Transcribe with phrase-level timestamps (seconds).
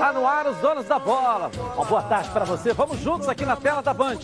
[0.00, 1.50] Tá no ar os donos da bola.
[1.76, 2.72] Uma boa tarde para você.
[2.72, 4.16] Vamos juntos aqui na tela da Band.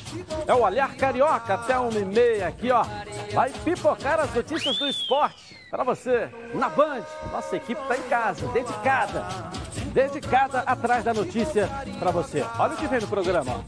[0.47, 2.83] É o Olhar Carioca até uma e meia aqui, ó.
[3.35, 7.03] Vai pipocar as notícias do esporte para você na Band.
[7.31, 9.27] Nossa equipe está em casa, dedicada.
[9.93, 11.69] Dedicada atrás da notícia
[11.99, 12.43] para você.
[12.59, 13.63] Olha o que vem no programa.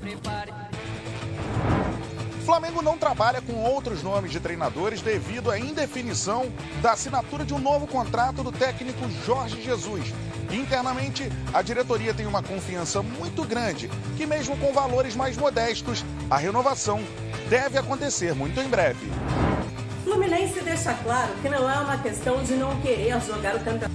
[2.48, 7.58] Flamengo não trabalha com outros nomes de treinadores devido à indefinição da assinatura de um
[7.58, 10.14] novo contrato do técnico Jorge Jesus.
[10.50, 16.38] Internamente, a diretoria tem uma confiança muito grande que, mesmo com valores mais modestos, a
[16.38, 17.04] renovação
[17.50, 19.12] deve acontecer muito em breve.
[20.02, 23.92] Fluminense deixa claro que não é uma questão de não querer jogar o campeonato.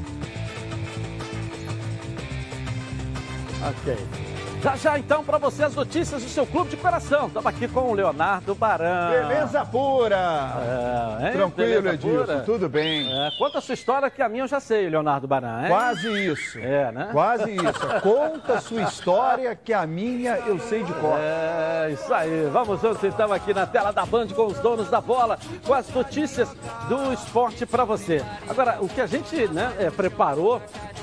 [3.68, 4.33] Ok.
[4.64, 7.28] Já já então para você as notícias do seu clube de coração.
[7.28, 9.12] Estamos aqui com o Leonardo Barão.
[9.12, 11.20] Beleza pura!
[11.22, 11.32] É?
[11.32, 12.40] Tranquilo, Beleza Edilson, pura?
[12.46, 13.12] tudo bem.
[13.12, 15.64] É, conta a sua história que a minha eu já sei, Leonardo Barão.
[15.64, 15.68] Hein?
[15.68, 16.60] Quase isso.
[16.60, 17.10] É, né?
[17.12, 18.02] Quase isso.
[18.02, 21.18] Conta sua história que a minha eu sei de cor.
[21.20, 22.48] É, isso aí.
[22.50, 25.90] Vamos juntos então aqui na tela da Band com os donos da bola, com as
[25.90, 26.48] notícias
[26.88, 28.24] do esporte para você.
[28.48, 30.62] Agora, o que a gente né, é, preparou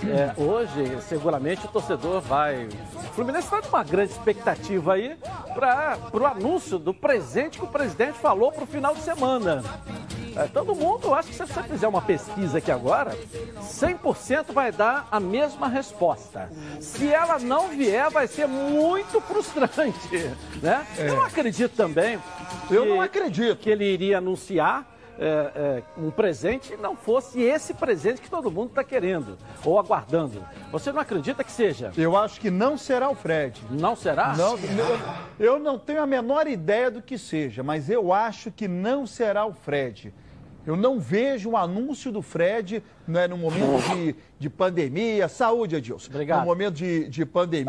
[0.08, 2.66] é, hoje, seguramente o torcedor vai.
[2.66, 5.16] O Fluminense está numa grande expectativa aí
[5.54, 9.62] para o anúncio do presente que o presidente falou para o final de semana.
[10.36, 13.16] É, todo mundo, acho que se você fizer uma pesquisa aqui agora,
[13.60, 16.48] 100% vai dar a mesma resposta.
[16.80, 20.30] Se ela não vier, vai ser muito frustrante,
[20.62, 20.86] né?
[20.96, 22.18] Eu não acredito também.
[22.70, 23.56] Eu que- não acredito.
[23.58, 24.86] que ele iria anunciar
[25.20, 30.42] é, é, um presente não fosse esse presente que todo mundo está querendo ou aguardando.
[30.72, 31.92] Você não acredita que seja?
[31.94, 33.60] Eu acho que não será o Fred.
[33.70, 34.34] Não será?
[34.34, 34.98] Não, eu,
[35.38, 39.44] eu não tenho a menor ideia do que seja, mas eu acho que não será
[39.44, 40.12] o Fred.
[40.66, 45.26] Eu não vejo um anúncio do Fred né, no momento de, de pandemia.
[45.26, 46.10] Saúde, Edilson.
[46.10, 46.40] Obrigado.
[46.40, 47.66] No momento de, de pandemia.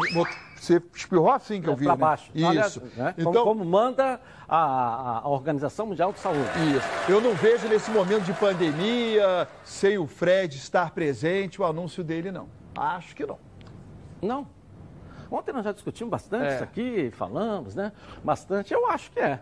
[0.60, 2.00] Você espirrou assim que eu vi, para né?
[2.00, 2.30] baixo.
[2.36, 2.48] Isso.
[2.48, 4.20] Aliás, né, como- Então, como, manda
[4.52, 6.42] a, a Organização Mundial de Saúde.
[6.76, 6.88] Isso.
[7.10, 12.32] Eu não vejo nesse momento de pandemia, sem o Fred estar presente, o anúncio dele,
[12.32, 12.50] não.
[12.76, 13.40] Acho que não.
[14.22, 14.46] Não.
[15.32, 16.56] Ontem nós já discutimos bastante É.
[16.56, 17.94] isso aqui, falamos, né?
[18.22, 18.74] Bastante.
[18.74, 19.40] Eu acho que é.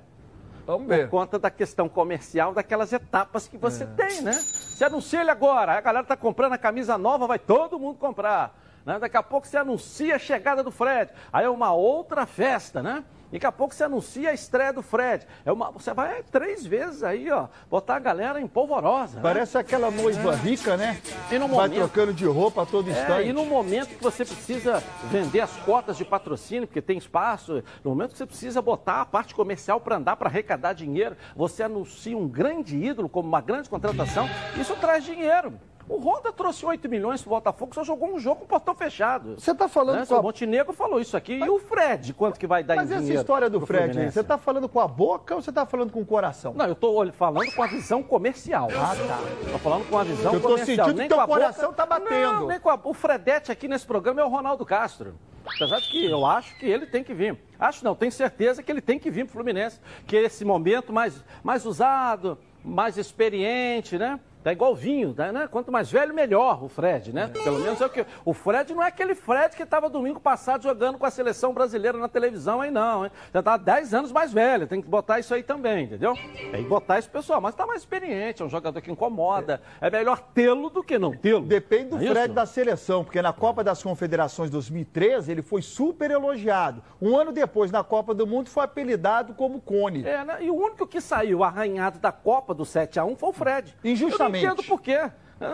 [0.67, 4.33] Vamos Por conta da questão comercial, daquelas etapas que você tem, né?
[4.33, 8.55] Se anuncia ele agora, a galera tá comprando a camisa nova, vai todo mundo comprar.
[8.85, 8.99] Né?
[8.99, 11.11] Daqui a pouco você anuncia a chegada do Fred.
[11.33, 13.03] Aí é uma outra festa, né?
[13.31, 15.25] Daqui a pouco você anuncia a estreia do Fred.
[15.45, 19.17] É uma, você vai três vezes aí, ó, botar a galera em polvorosa.
[19.17, 19.21] né?
[19.21, 20.99] Parece aquela noiva rica, né?
[21.31, 23.29] E no Vai momento- trocando de roupa a todo É, instante.
[23.29, 27.91] e no momento que você precisa vender as cotas de patrocínio, porque tem espaço, no
[27.91, 32.17] momento que você precisa botar a parte comercial para andar, para arrecadar dinheiro, você anuncia
[32.17, 34.27] um grande ídolo como uma grande contratação,
[34.59, 35.53] isso traz dinheiro.
[35.89, 39.33] O Honda trouxe 8 milhões pro Botafogo, só jogou um jogo com portão fechado.
[39.39, 40.05] Você tá falando né?
[40.05, 41.33] com a- O Montenegro falou isso aqui.
[41.39, 43.21] E o Fred, quanto que vai dar Mas em essa dinheiro?
[43.21, 44.13] história do Fred aí, Fluminense?
[44.13, 46.53] você tá falando com a boca ou você tá falando com o coração?
[46.53, 48.67] Não, eu tô falando com a visão comercial.
[48.71, 49.51] Ah, tá.
[49.51, 50.85] Tô falando com a visão Eu tô comercial.
[50.85, 52.33] sentindo nem que teu com a boca- coração tá batendo.
[52.33, 52.79] Não, nem com a...
[52.83, 55.15] O Fredete aqui nesse programa é o Ronaldo Castro.
[55.55, 57.35] Apesar de que eu acho que ele tem que vir.
[57.59, 59.79] Acho não, tenho certeza que ele tem que vir pro Fluminense.
[60.05, 64.19] Que é esse momento mais, mais usado, mais experiente, né?
[64.43, 65.47] Tá igual vinho, né?
[65.51, 67.27] Quanto mais velho, melhor o Fred, né?
[67.27, 68.05] Pelo menos é o que.
[68.23, 71.97] O Fred não é aquele Fred que estava domingo passado jogando com a seleção brasileira
[71.97, 73.11] na televisão aí, não, hein?
[73.33, 76.13] Já tá 10 anos mais velho, tem que botar isso aí também, entendeu?
[76.51, 77.41] Tem que botar isso, pessoal.
[77.41, 79.61] Mas tá mais experiente, é um jogador que incomoda.
[79.81, 81.45] É melhor tê-lo do que não tê-lo.
[81.45, 82.33] Depende do é Fred isso?
[82.33, 86.81] da seleção, porque na Copa das Confederações 2013 ele foi super elogiado.
[87.01, 90.05] Um ano depois, na Copa do Mundo, foi apelidado como Cone.
[90.05, 90.37] É, né?
[90.41, 93.75] E o único que saiu arranhado da Copa do 7x1 foi o Fred.
[93.83, 94.28] Injustamente.
[94.37, 95.09] Eu não entendo por quê.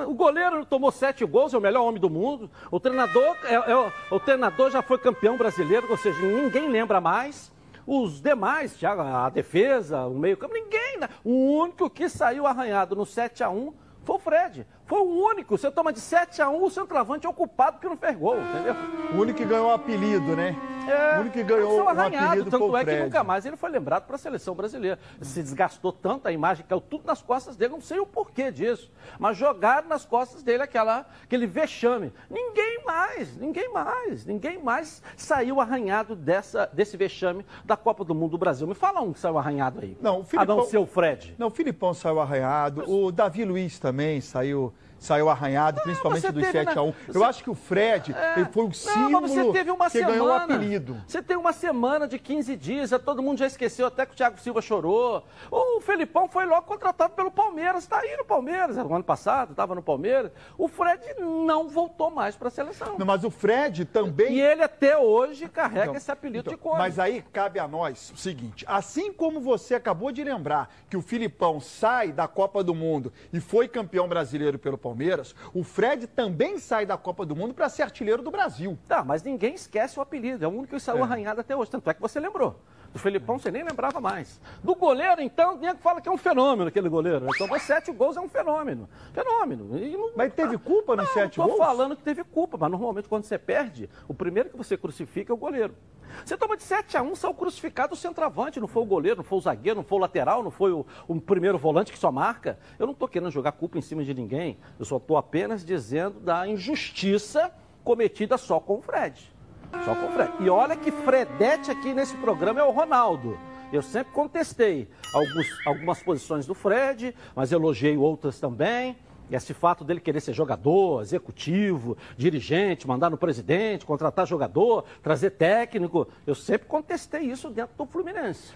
[0.07, 2.49] O goleiro tomou sete gols, é o melhor homem do mundo.
[2.71, 7.53] O treinador, é, é o, treinador já foi campeão brasileiro, ou seja, ninguém lembra mais.
[7.85, 10.97] Os demais, a defesa, o meio-campo, ninguém.
[10.99, 11.07] né?
[11.23, 13.73] O único que saiu arranhado no 7 a 1
[14.03, 14.67] foi o Fred.
[14.85, 15.57] Foi o único.
[15.57, 18.37] Você toma de 7 a 1 o centroavante é o culpado porque não fez gol,
[18.39, 18.75] entendeu?
[19.13, 20.55] O único que ganhou o apelido, né?
[20.87, 23.71] É, o único que ganhou um apelido tanto o é que nunca mais ele foi
[23.71, 24.99] lembrado para a seleção brasileira.
[25.19, 28.91] Se desgastou tanto, a imagem caiu tudo nas costas dele, não sei o porquê disso.
[29.17, 32.13] Mas jogaram nas costas dele aquela, aquele vexame.
[32.29, 38.31] Ninguém mais, ninguém mais, ninguém mais saiu arranhado dessa, desse vexame da Copa do Mundo
[38.31, 38.67] do Brasil.
[38.67, 39.97] Me fala um que saiu arranhado aí.
[39.99, 41.33] Não, o A Filipão- não ser o Fred.
[41.39, 46.77] Não, o Filipão saiu arranhado, o Davi Luiz também saiu saiu arranhado, principalmente dos 7
[46.77, 48.39] a 1 Eu acho que o Fred é...
[48.39, 51.01] ele foi o símbolo não, você teve uma que semana, ganhou o apelido.
[51.07, 54.39] Você tem uma semana de 15 dias, todo mundo já esqueceu, até que o Thiago
[54.39, 55.23] Silva chorou.
[55.51, 59.75] O Felipão foi logo contratado pelo Palmeiras, está aí no Palmeiras, no ano passado, estava
[59.75, 60.31] no Palmeiras.
[60.57, 62.95] O Fred não voltou mais para a seleção.
[62.97, 64.33] Não, mas o Fred também...
[64.33, 66.77] E ele até hoje carrega então, esse apelido então, de cor.
[66.77, 71.01] Mas aí cabe a nós o seguinte, assim como você acabou de lembrar que o
[71.01, 76.59] Filipão sai da Copa do Mundo e foi campeão brasileiro pelo Palmeiras, o Fred também
[76.59, 78.77] sai da Copa do Mundo para ser artilheiro do Brasil.
[78.87, 80.45] Tá, mas ninguém esquece o apelido.
[80.45, 81.01] É o único que saiu é.
[81.01, 81.71] arranhado até hoje.
[81.71, 82.61] Tanto é que você lembrou.
[82.95, 84.39] Do Felipão você nem lembrava mais.
[84.63, 87.27] Do goleiro, então, tinha que fala que é um fenômeno aquele goleiro.
[87.35, 88.87] Então, mas sete gols é um fenômeno.
[89.11, 89.65] Fenômeno.
[89.65, 91.49] Não, mas teve culpa nos sete gols?
[91.49, 94.77] Não, estou falando que teve culpa, mas normalmente quando você perde, o primeiro que você
[94.77, 95.75] crucifica é o goleiro.
[96.23, 99.25] Você toma de 7 a 1 saiu crucificado o centroavante, não foi o goleiro, não
[99.25, 102.09] foi o zagueiro, não foi o lateral, não foi o, o primeiro volante que só
[102.13, 102.57] marca.
[102.79, 106.21] Eu não estou querendo jogar culpa em cima de ninguém, eu só estou apenas dizendo
[106.21, 107.51] da injustiça
[107.83, 109.34] cometida só com o Fred.
[109.83, 110.31] Só com Fred.
[110.39, 113.37] E olha que Fredete aqui nesse programa é o Ronaldo.
[113.71, 118.95] Eu sempre contestei alguns, algumas posições do Fred, mas elogiei outras também.
[119.29, 126.07] Esse fato dele querer ser jogador, executivo, dirigente, mandar no presidente, contratar jogador, trazer técnico,
[126.27, 128.53] eu sempre contestei isso dentro do Fluminense.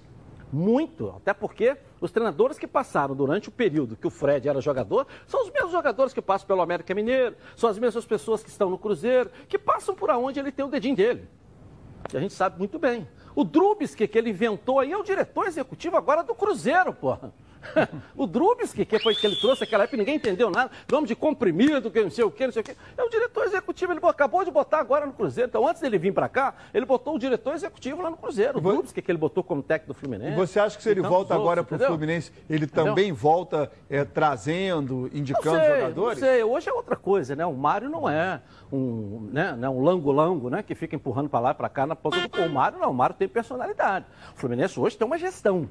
[0.51, 5.05] Muito, até porque os treinadores que passaram durante o período que o Fred era jogador
[5.27, 8.69] são os mesmos jogadores que passam pelo América Mineiro, são as mesmas pessoas que estão
[8.69, 11.27] no Cruzeiro, que passam por onde ele tem o dedinho dele.
[12.07, 13.07] Que a gente sabe muito bem.
[13.35, 17.31] O Drubsky que ele inventou aí é o diretor executivo agora do Cruzeiro, porra.
[18.15, 21.91] o Drubsky, que foi que ele trouxe naquela época, ninguém entendeu nada, nome de comprimido,
[21.91, 22.75] que não sei o que, não sei o que.
[22.97, 25.49] É o diretor executivo, ele acabou de botar agora no Cruzeiro.
[25.49, 28.57] Então, antes dele vir para cá, ele botou o diretor executivo lá no Cruzeiro.
[28.57, 30.33] O Drubsky, que ele botou como técnico do Fluminense.
[30.33, 34.03] E você acha que se ele volta agora para o Fluminense, ele também volta é,
[34.03, 36.21] trazendo, indicando não sei, jogadores?
[36.21, 37.45] Não sei, hoje é outra coisa, né?
[37.45, 38.41] O Mário não é
[38.71, 40.63] um, né, né um lango-lango, né?
[40.63, 42.39] Que fica empurrando para lá e para cá na ponta do...
[42.43, 44.05] O Mário não, o Mário tem personalidade.
[44.35, 45.67] O Fluminense hoje tem uma gestão.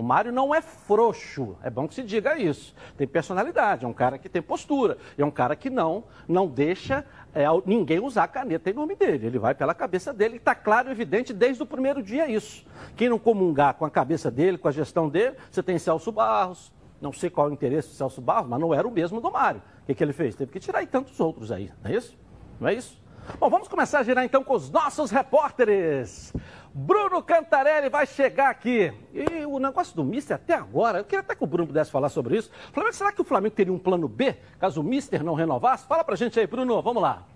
[0.00, 2.74] O Mário não é frouxo, é bom que se diga isso.
[2.96, 7.04] Tem personalidade, é um cara que tem postura, é um cara que não, não deixa
[7.34, 9.26] é, ninguém usar a caneta em nome dele.
[9.26, 12.64] Ele vai pela cabeça dele, está claro e evidente desde o primeiro dia isso.
[12.96, 16.72] Quem não comungar com a cabeça dele, com a gestão dele, você tem Celso Barros,
[16.98, 19.30] não sei qual é o interesse do Celso Barros, mas não era o mesmo do
[19.30, 19.60] Mário.
[19.82, 20.34] O que, que ele fez?
[20.34, 22.16] Teve que tirar aí tantos outros aí, não é isso?
[22.58, 22.98] Não é isso?
[23.38, 26.32] Bom, vamos começar a girar então com os nossos repórteres.
[26.72, 28.92] Bruno Cantarelli vai chegar aqui.
[29.12, 32.08] E o negócio do Mister até agora, eu queria até que o Bruno pudesse falar
[32.08, 32.50] sobre isso.
[32.72, 35.86] Flamengo, será que o Flamengo teria um plano B caso o Mister não renovasse?
[35.86, 37.26] Fala pra gente aí, Bruno, vamos lá.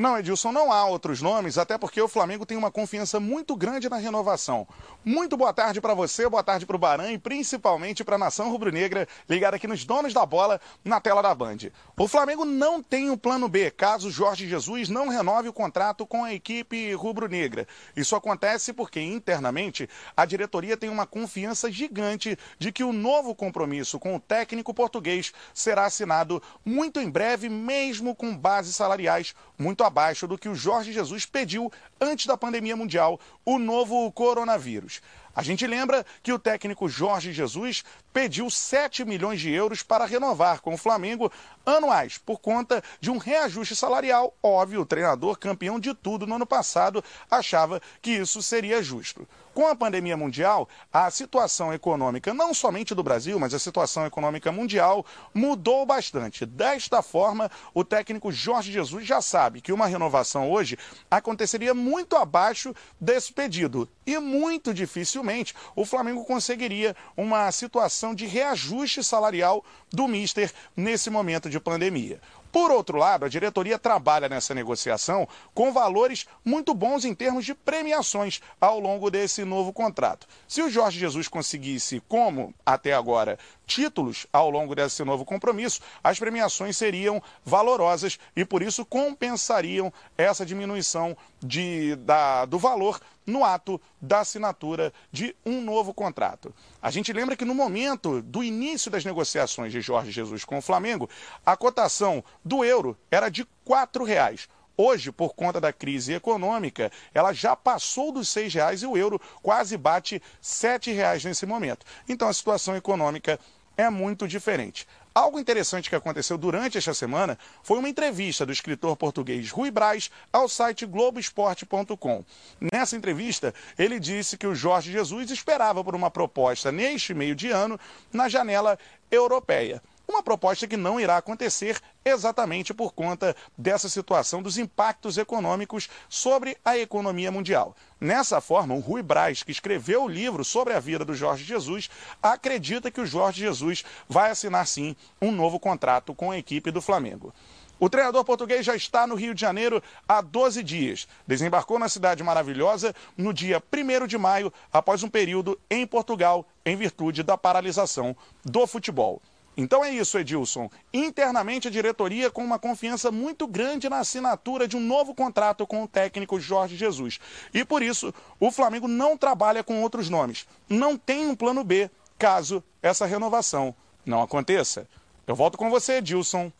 [0.00, 3.86] Não, Edilson, não há outros nomes, até porque o Flamengo tem uma confiança muito grande
[3.86, 4.66] na renovação.
[5.04, 8.50] Muito boa tarde para você, boa tarde para o Baran e principalmente para a nação
[8.50, 11.58] rubro-negra ligada aqui nos donos da bola na tela da Band.
[11.98, 16.24] O Flamengo não tem um plano B caso Jorge Jesus não renove o contrato com
[16.24, 17.68] a equipe rubro-negra.
[17.94, 19.86] Isso acontece porque internamente
[20.16, 25.30] a diretoria tem uma confiança gigante de que o novo compromisso com o técnico português
[25.52, 30.92] será assinado muito em breve, mesmo com bases salariais muito abaixo do que o Jorge
[30.92, 31.70] Jesus pediu
[32.00, 35.02] antes da pandemia mundial, o novo coronavírus.
[35.34, 40.60] A gente lembra que o técnico Jorge Jesus pediu 7 milhões de euros para renovar
[40.60, 41.30] com o Flamengo
[41.64, 44.34] anuais, por conta de um reajuste salarial.
[44.42, 49.26] Óbvio, o treinador campeão de tudo no ano passado achava que isso seria justo.
[49.52, 54.52] Com a pandemia mundial, a situação econômica, não somente do Brasil, mas a situação econômica
[54.52, 56.46] mundial, mudou bastante.
[56.46, 60.78] Desta forma, o técnico Jorge Jesus já sabe que uma renovação hoje
[61.10, 63.88] aconteceria muito abaixo desse pedido.
[64.06, 71.50] E muito dificilmente o Flamengo conseguiria uma situação de reajuste salarial do Mister nesse momento
[71.50, 72.20] de pandemia.
[72.52, 77.54] Por outro lado, a diretoria trabalha nessa negociação com valores muito bons em termos de
[77.54, 80.26] premiações ao longo desse novo contrato.
[80.48, 83.38] Se o Jorge Jesus conseguisse, como até agora,
[83.70, 90.44] títulos ao longo desse novo compromisso, as premiações seriam valorosas e, por isso, compensariam essa
[90.44, 96.52] diminuição de, da, do valor no ato da assinatura de um novo contrato.
[96.82, 100.62] A gente lembra que no momento do início das negociações de Jorge Jesus com o
[100.62, 101.08] Flamengo,
[101.46, 104.48] a cotação do euro era de R$ reais.
[104.76, 109.20] Hoje, por conta da crise econômica, ela já passou dos R$ reais e o euro
[109.42, 111.84] quase bate R$ reais nesse momento.
[112.08, 113.38] Então a situação econômica
[113.80, 114.86] é muito diferente.
[115.14, 120.10] Algo interessante que aconteceu durante esta semana foi uma entrevista do escritor português Rui Braz
[120.32, 122.24] ao site Globoesporte.com.
[122.72, 127.50] Nessa entrevista, ele disse que o Jorge Jesus esperava por uma proposta neste meio de
[127.50, 127.78] ano
[128.12, 128.78] na janela
[129.10, 129.82] europeia.
[130.10, 136.56] Uma proposta que não irá acontecer exatamente por conta dessa situação dos impactos econômicos sobre
[136.64, 137.76] a economia mundial.
[138.00, 141.88] Nessa forma, o Rui Braz, que escreveu o livro sobre a vida do Jorge Jesus,
[142.20, 146.82] acredita que o Jorge Jesus vai assinar sim um novo contrato com a equipe do
[146.82, 147.32] Flamengo.
[147.78, 151.06] O treinador português já está no Rio de Janeiro há 12 dias.
[151.24, 156.74] Desembarcou na cidade maravilhosa no dia 1 de maio, após um período em Portugal, em
[156.74, 159.22] virtude da paralisação do futebol.
[159.60, 160.70] Então é isso, Edilson.
[160.90, 165.82] Internamente, a diretoria com uma confiança muito grande na assinatura de um novo contrato com
[165.84, 167.20] o técnico Jorge Jesus.
[167.52, 170.46] E por isso, o Flamengo não trabalha com outros nomes.
[170.66, 173.74] Não tem um plano B, caso essa renovação
[174.06, 174.88] não aconteça.
[175.26, 176.50] Eu volto com você, Edilson,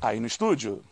[0.00, 0.82] aí no estúdio.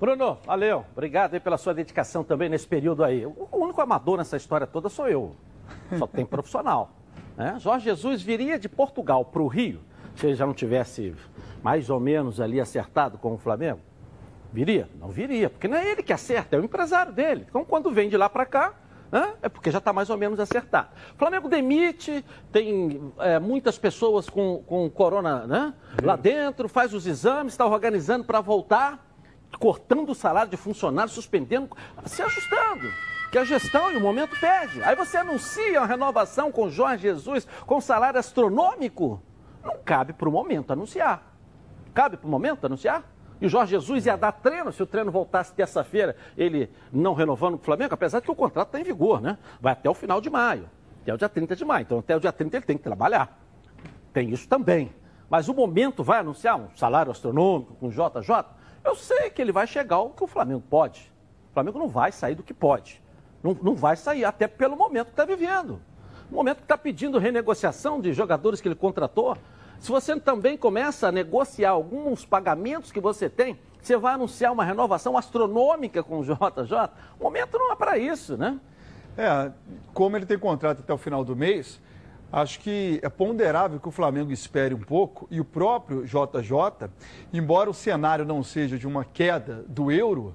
[0.00, 0.86] Bruno, valeu.
[0.92, 3.26] Obrigado aí pela sua dedicação também nesse período aí.
[3.26, 5.36] O único amador nessa história toda sou eu.
[5.98, 6.90] Só tem profissional.
[7.36, 7.58] Né?
[7.58, 9.82] Jorge Jesus viria de Portugal para o Rio
[10.16, 11.14] se ele já não tivesse
[11.62, 13.80] mais ou menos ali acertado com o Flamengo?
[14.52, 14.88] Viria?
[14.98, 17.46] Não viria, porque não é ele que acerta, é o empresário dele.
[17.48, 18.74] Então, quando vem de lá para cá,
[19.10, 20.88] né, é porque já está mais ou menos acertado.
[21.14, 27.06] O Flamengo demite, tem é, muitas pessoas com, com corona né, lá dentro, faz os
[27.06, 29.06] exames, está organizando para voltar,
[29.58, 31.68] cortando o salário de funcionário, suspendendo,
[32.06, 32.88] se ajustando
[33.30, 34.82] que a gestão e o momento pede.
[34.82, 39.20] Aí você anuncia uma renovação com Jorge Jesus com salário astronômico.
[39.66, 41.34] Não cabe para o momento anunciar.
[41.92, 43.02] Cabe para o momento anunciar?
[43.40, 47.58] E o Jorge Jesus ia dar treino, se o treino voltasse terça-feira, ele não renovando
[47.58, 49.36] para o Flamengo, apesar de que o contrato está em vigor, né?
[49.60, 50.70] Vai até o final de maio,
[51.02, 51.82] até o dia 30 de maio.
[51.82, 53.38] Então, até o dia 30 ele tem que trabalhar.
[54.12, 54.94] Tem isso também.
[55.28, 58.44] Mas o momento vai anunciar um salário astronômico com JJ?
[58.84, 61.12] Eu sei que ele vai chegar ao que o Flamengo pode.
[61.50, 63.02] O Flamengo não vai sair do que pode.
[63.42, 65.80] Não, não vai sair, até pelo momento que está vivendo.
[66.30, 69.36] O momento que está pedindo renegociação de jogadores que ele contratou.
[69.78, 74.64] Se você também começa a negociar alguns pagamentos que você tem, você vai anunciar uma
[74.64, 76.90] renovação astronômica com o JJ.
[77.20, 78.58] O momento não é para isso, né?
[79.16, 79.50] É,
[79.94, 81.80] como ele tem contrato até o final do mês,
[82.32, 86.90] acho que é ponderável que o Flamengo espere um pouco e o próprio JJ,
[87.32, 90.34] embora o cenário não seja de uma queda do euro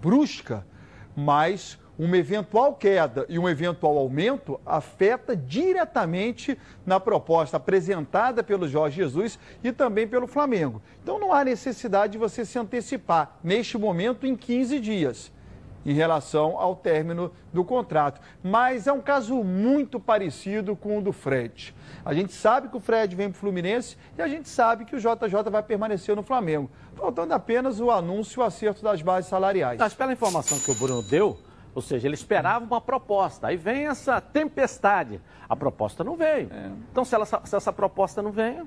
[0.00, 0.66] brusca,
[1.14, 8.96] mas uma eventual queda e um eventual aumento afeta diretamente na proposta apresentada pelo Jorge
[8.96, 10.80] Jesus e também pelo Flamengo.
[11.02, 15.30] Então não há necessidade de você se antecipar neste momento em 15 dias
[15.84, 18.20] em relação ao término do contrato.
[18.42, 21.74] Mas é um caso muito parecido com o do Fred.
[22.02, 24.96] A gente sabe que o Fred vem para o Fluminense e a gente sabe que
[24.96, 26.70] o JJ vai permanecer no Flamengo.
[26.94, 29.78] Faltando apenas o anúncio e o acerto das bases salariais.
[29.78, 31.38] Mas pela informação que o Bruno deu,
[31.74, 33.48] ou seja, ele esperava uma proposta.
[33.48, 35.20] Aí vem essa tempestade.
[35.48, 36.48] A proposta não veio.
[36.52, 36.70] É.
[36.90, 38.66] Então, se, ela, se essa proposta não veio,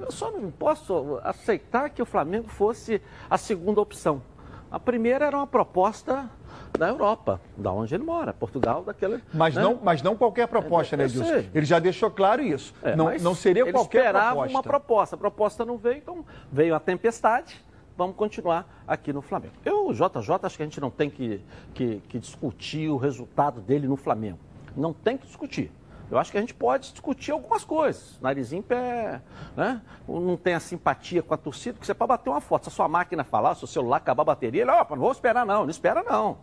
[0.00, 4.22] eu só não posso aceitar que o Flamengo fosse a segunda opção.
[4.70, 6.30] A primeira era uma proposta
[6.78, 9.22] da Europa, da onde ele mora, Portugal, daquele.
[9.32, 9.62] Mas, né?
[9.62, 11.44] não, mas não qualquer proposta, é, né, Edilson?
[11.54, 12.74] Ele já deixou claro isso.
[12.82, 13.98] É, não, não seria qualquer proposta.
[13.98, 15.14] Ele esperava uma proposta.
[15.14, 17.62] A proposta não veio, então veio a tempestade
[17.96, 19.54] vamos continuar aqui no Flamengo.
[19.64, 21.40] Eu, o JJ, acho que a gente não tem que,
[21.74, 24.38] que, que discutir o resultado dele no Flamengo.
[24.76, 25.70] Não tem que discutir.
[26.10, 28.18] Eu acho que a gente pode discutir algumas coisas.
[28.20, 29.22] Narizinho em pé,
[29.56, 29.80] né?
[30.06, 32.64] Não tem a simpatia com a torcida, porque você pode bater uma foto.
[32.64, 35.12] Se a sua máquina falar, se o celular acabar a bateria, ele, opa, não vou
[35.12, 36.36] esperar não, não espera não.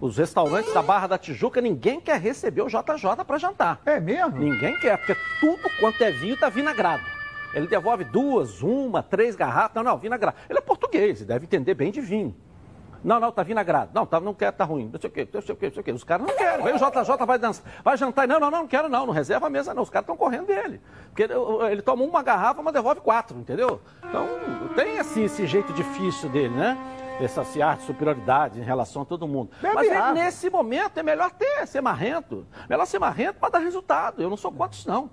[0.00, 3.80] Os restaurantes da Barra da Tijuca, ninguém quer receber o JJ para jantar.
[3.84, 4.38] É mesmo?
[4.38, 7.15] Ninguém quer, porque tudo quanto é vinho está vinagrado.
[7.54, 9.74] Ele devolve duas, uma, três garrafas.
[9.74, 10.36] Não, não, vinagrado.
[10.48, 12.34] Ele é português, deve entender bem de vinho.
[13.06, 13.92] Não, não, tá vinagrado.
[13.94, 14.90] Não, tá, não quer, tá ruim.
[14.92, 15.92] Não sei o quê, não sei o quê, não sei o quê.
[15.92, 16.64] Os caras não querem.
[16.64, 18.26] Vem o JJ, vai dançar, vai jantar.
[18.26, 19.06] Não, não, não, não quero não.
[19.06, 19.84] Não reserva a mesa, não.
[19.84, 20.80] Os caras estão correndo dele.
[21.06, 21.34] Porque ele,
[21.70, 23.80] ele, toma uma garrafa, mas devolve quatro, entendeu?
[24.08, 24.26] Então,
[24.74, 26.76] tem assim esse jeito difícil dele, né?
[27.20, 29.50] Essa esse ar de superioridade em relação a todo mundo.
[29.62, 32.44] Bebe mas nesse momento é melhor ter, ser marrento.
[32.68, 34.20] Melhor ser marrento para dar resultado.
[34.20, 35.08] Eu não sou contra isso, não.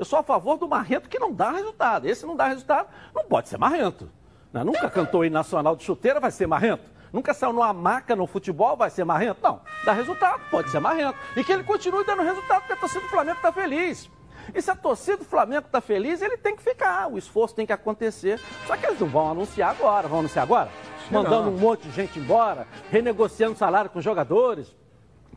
[0.00, 2.08] Eu sou a favor do marrento que não dá resultado.
[2.08, 4.10] Esse não dá resultado, não pode ser marrento.
[4.50, 4.64] Né?
[4.64, 6.90] Nunca cantou em nacional de chuteira, vai ser marrento.
[7.12, 9.42] Nunca saiu numa maca no futebol, vai ser marrento.
[9.42, 11.18] Não, dá resultado, pode ser marrento.
[11.36, 14.10] E que ele continue dando resultado, porque a torcida do Flamengo está feliz.
[14.54, 17.06] E se a torcida do Flamengo está feliz, ele tem que ficar.
[17.06, 18.40] O esforço tem que acontecer.
[18.66, 20.08] Só que eles não vão anunciar agora.
[20.08, 20.70] Vão anunciar agora?
[21.10, 24.74] Mandando um monte de gente embora, renegociando salário com os jogadores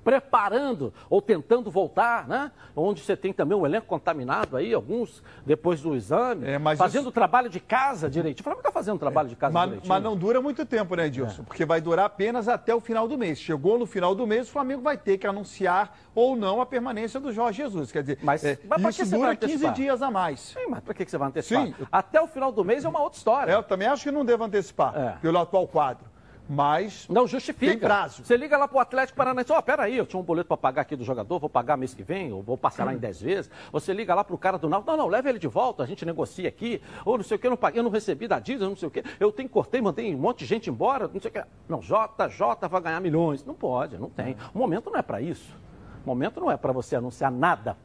[0.03, 2.51] preparando ou tentando voltar, né?
[2.75, 7.11] Onde você tem também um elenco contaminado aí, alguns depois do exame, é, fazendo isso...
[7.11, 8.41] trabalho de casa direitinho.
[8.41, 9.89] O Flamengo está fazendo trabalho de casa mas, direitinho.
[9.89, 11.41] Mas não dura muito tempo, né, Edilson?
[11.41, 11.45] É.
[11.45, 13.39] Porque vai durar apenas até o final do mês.
[13.39, 17.19] Chegou no final do mês, o Flamengo vai ter que anunciar ou não a permanência
[17.19, 17.91] do Jorge Jesus.
[17.91, 20.39] Quer dizer, mas, é, mas isso dura 15 dias a mais.
[20.39, 21.67] Sim, mas para que você vai antecipar?
[21.67, 21.75] Sim.
[21.91, 23.51] Até o final do mês é uma outra história.
[23.51, 25.17] É, eu também acho que não devo antecipar, é.
[25.21, 26.12] pelo atual quadro
[26.49, 27.71] mas não justifica.
[27.71, 28.23] Tem prazo.
[28.23, 30.81] Você liga lá pro Atlético Paranaense, ó, oh, peraí, eu tinha um boleto para pagar
[30.81, 33.51] aqui do jogador, vou pagar mês que vem, ou vou passar lá em 10 vezes.
[33.71, 36.05] Você liga lá pro cara do Náutico, não, não, leva ele de volta, a gente
[36.05, 38.67] negocia aqui, ou não sei o que, eu não paguei, eu não recebi da Disney,
[38.67, 41.29] não sei o que, eu tenho cortei, mandei um monte de gente embora, não sei
[41.29, 41.43] o que.
[41.69, 43.45] Não, JJ vai ganhar milhões.
[43.45, 44.35] Não pode, não tem.
[44.53, 45.55] O momento não é para isso.
[46.03, 47.77] O momento não é para você anunciar nada.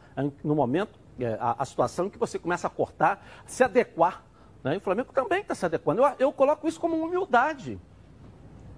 [0.43, 4.25] No momento, é, a, a situação em que você começa a cortar, se adequar.
[4.65, 4.75] Né?
[4.75, 6.03] E o Flamengo também está se adequando.
[6.03, 7.79] Eu, eu coloco isso como humildade.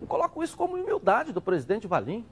[0.00, 2.24] Eu coloco isso como humildade do presidente Valim.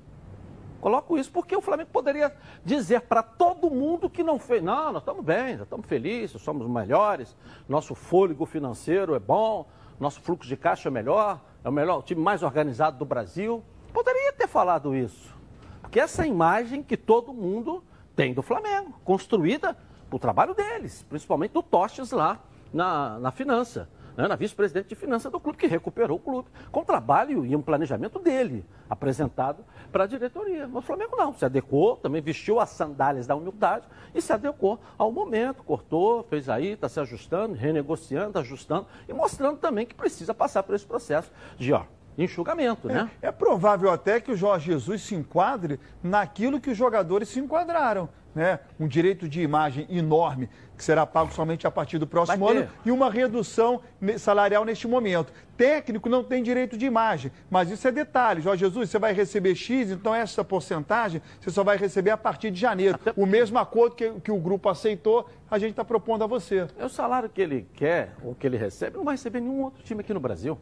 [0.81, 2.35] Coloco isso porque o Flamengo poderia
[2.65, 4.63] dizer para todo mundo que não fez.
[4.63, 7.37] Não, nós estamos bem, nós estamos felizes, somos melhores,
[7.69, 9.67] nosso fôlego financeiro é bom,
[9.99, 13.63] nosso fluxo de caixa é melhor, é o melhor, o time mais organizado do Brasil.
[13.93, 15.37] Poderia ter falado isso.
[15.83, 17.83] Porque essa é imagem que todo mundo
[18.15, 19.77] tem do Flamengo, construída
[20.09, 22.39] por trabalho deles, principalmente do Tostes lá
[22.73, 26.85] na, na finança né, na vice-presidente de finanças do clube, que recuperou o clube com
[26.85, 30.67] trabalho e um planejamento dele, apresentado para a diretoria.
[30.67, 34.81] Mas o Flamengo não, se adequou, também vestiu as sandálias da humildade e se adequou
[34.99, 40.35] ao momento, cortou, fez aí, está se ajustando, renegociando, ajustando e mostrando também que precisa
[40.35, 41.85] passar por esse processo de ó,
[42.19, 43.09] enxugamento, né?
[43.23, 47.39] É, é provável até que o Jorge Jesus se enquadre naquilo que os jogadores se
[47.39, 50.49] enquadraram né, um direito de imagem enorme,
[50.79, 53.83] que será pago somente a partir do próximo ano, e uma redução
[54.17, 55.33] salarial neste momento.
[55.57, 58.41] Técnico não tem direito de imagem, mas isso é detalhe.
[58.41, 62.53] Jorge Jesus, você vai receber X, então essa porcentagem você só vai receber a partir
[62.53, 62.95] de janeiro.
[62.95, 63.13] Até...
[63.21, 66.69] O mesmo acordo que, que o grupo aceitou, a gente está propondo a você.
[66.79, 69.83] É o salário que ele quer, ou que ele recebe, não vai receber nenhum outro
[69.83, 70.57] time aqui no Brasil.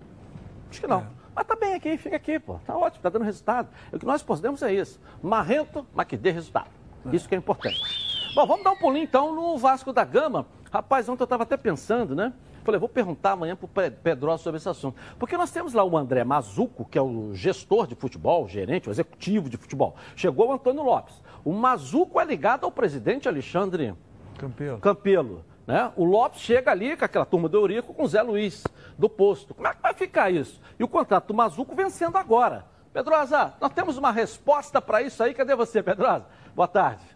[0.71, 1.01] Acho que não.
[1.01, 1.07] É.
[1.35, 2.59] Mas tá bem aqui, fica aqui, pô.
[2.67, 3.69] Tá ótimo, tá dando resultado.
[3.93, 4.99] O que nós podemos é isso.
[5.23, 6.71] Marrento, mas que dê resultado.
[7.13, 8.06] Isso que é importante.
[8.37, 10.47] Bom, vamos dar um pulinho então no Vasco da Gama.
[10.71, 12.35] Rapaz, ontem eu estava até pensando, né?
[12.63, 14.95] Falei, vou perguntar amanhã para o Pedroso sobre esse assunto.
[15.19, 18.91] Porque nós temos lá o André Mazuco, que é o gestor de futebol, o gerente,
[18.91, 19.97] o executivo de futebol.
[20.15, 21.15] Chegou o Antônio Lopes.
[21.43, 23.95] O Mazuco é ligado ao presidente Alexandre
[24.37, 24.81] Campelo.
[24.81, 25.91] Campelo né?
[25.97, 28.65] O Lopes chega ali com aquela turma do Eurico com o Zé Luiz
[28.99, 29.55] do posto.
[29.55, 30.61] Como é que vai ficar isso?
[30.79, 32.67] E o contrato do Mazuco vencendo agora.
[32.93, 35.33] Pedrosa, nós temos uma resposta para isso aí.
[35.33, 36.27] Cadê você, Pedrosa?
[36.55, 37.16] Boa tarde.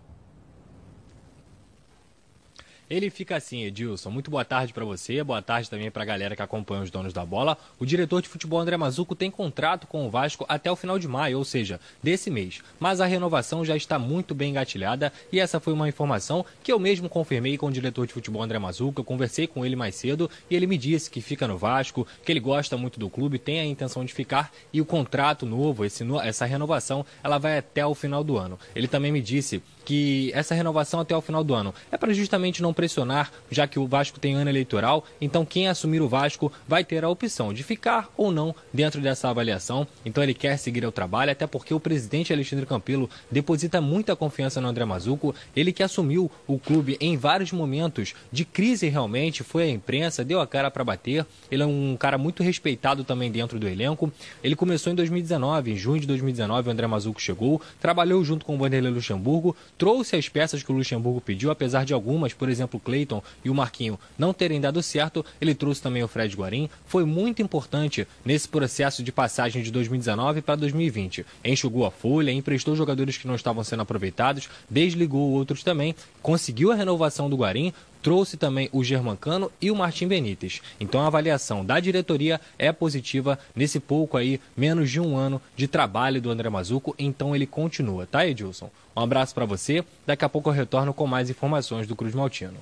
[2.90, 4.10] Ele fica assim, Edilson.
[4.10, 7.12] Muito boa tarde para você, boa tarde também para a galera que acompanha os donos
[7.12, 7.56] da bola.
[7.78, 11.06] O diretor de futebol André Mazuco tem contrato com o Vasco até o final de
[11.06, 12.60] maio, ou seja, desse mês.
[12.80, 16.80] Mas a renovação já está muito bem engatilhada e essa foi uma informação que eu
[16.80, 19.02] mesmo confirmei com o diretor de futebol André Mazuco.
[19.02, 22.32] Eu conversei com ele mais cedo e ele me disse que fica no Vasco, que
[22.32, 26.04] ele gosta muito do clube, tem a intenção de ficar e o contrato novo, esse,
[26.24, 28.58] essa renovação, ela vai até o final do ano.
[28.74, 32.62] Ele também me disse que essa renovação até o final do ano é para justamente
[32.62, 36.84] não pressionar, já que o Vasco tem ano eleitoral, então quem assumir o Vasco vai
[36.84, 39.84] ter a opção de ficar ou não dentro dessa avaliação.
[40.06, 44.60] Então ele quer seguir o trabalho, até porque o presidente Alexandre Campelo deposita muita confiança
[44.60, 49.64] no André Mazuco, ele que assumiu o clube em vários momentos de crise realmente, foi
[49.64, 51.26] à imprensa, deu a cara para bater.
[51.50, 54.12] Ele é um cara muito respeitado também dentro do elenco.
[54.40, 58.54] Ele começou em 2019, em junho de 2019 o André Mazuco chegou, trabalhou junto com
[58.54, 62.76] o Vanderlei Luxemburgo, trouxe as peças que o Luxemburgo pediu, apesar de algumas, por exemplo,
[62.76, 66.68] o Cleiton e o Marquinho, não terem dado certo, ele trouxe também o Fred Guarim.
[66.84, 71.24] Foi muito importante nesse processo de passagem de 2019 para 2020.
[71.42, 76.74] Enxugou a folha, emprestou jogadores que não estavam sendo aproveitados, desligou outros também, conseguiu a
[76.74, 80.60] renovação do Guarim, trouxe também o Germancano e o Martim Benítez.
[80.78, 85.66] Então a avaliação da diretoria é positiva nesse pouco aí, menos de um ano de
[85.68, 88.70] trabalho do André Mazuco, então ele continua, tá, Edilson?
[88.96, 92.58] Um abraço para você, daqui a pouco eu retorno com mais informações do Cruz Maltino.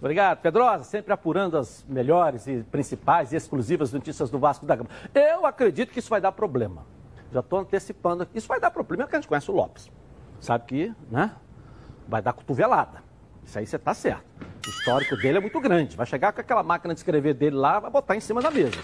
[0.00, 4.90] Obrigado, Pedrosa, sempre apurando as melhores e principais e exclusivas notícias do Vasco da Gama.
[5.14, 6.84] Eu acredito que isso vai dar problema.
[7.32, 8.26] Já estou antecipando.
[8.34, 9.90] Isso vai dar problema, porque a gente conhece o Lopes.
[10.40, 11.30] Sabe que, né?
[12.08, 13.02] Vai dar cotovelada.
[13.44, 14.24] Isso aí você está certo.
[14.66, 15.96] O histórico dele é muito grande.
[15.96, 18.78] Vai chegar com aquela máquina de escrever dele lá, vai botar em cima da mesa.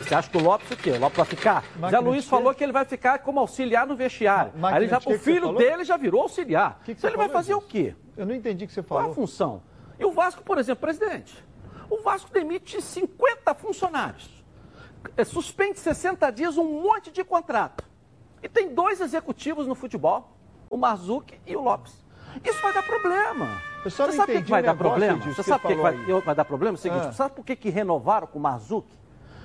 [0.00, 0.90] Você acha que o Lopes o quê?
[0.90, 1.64] O Lopes vai ficar?
[1.74, 4.52] Máquina Zé Luiz falou que ele vai ficar como auxiliar no vestiário.
[4.62, 6.80] Aí ele já, o filho dele já virou auxiliar.
[6.84, 7.94] Que que então ele vai fazer o quê?
[8.16, 9.04] Eu não entendi o que você falou.
[9.04, 9.62] Qual a função?
[9.98, 11.44] E o Vasco, por exemplo, presidente.
[11.90, 14.44] O Vasco demite 50 funcionários.
[15.16, 17.84] É, suspende 60 dias um monte de contrato.
[18.42, 20.36] E tem dois executivos no futebol,
[20.70, 22.05] o Marzuki e o Lopes.
[22.44, 23.62] Isso vai dar problema.
[23.84, 25.18] Eu só Você sabe por que vai dar problema?
[25.18, 26.74] Você que sabe por que vai, vai dar problema?
[26.74, 27.12] É o seguinte, Ah.
[27.12, 28.96] sabe por que, que renovaram com o Marzuki?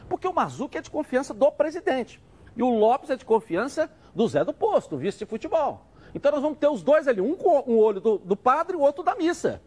[0.09, 2.21] Porque o Marzuki é de confiança do presidente.
[2.55, 5.85] E o Lopes é de confiança do Zé do Posto, vice de futebol.
[6.13, 8.77] Então nós vamos ter os dois ali, um com um olho do, do padre e
[8.77, 9.61] o outro da missa.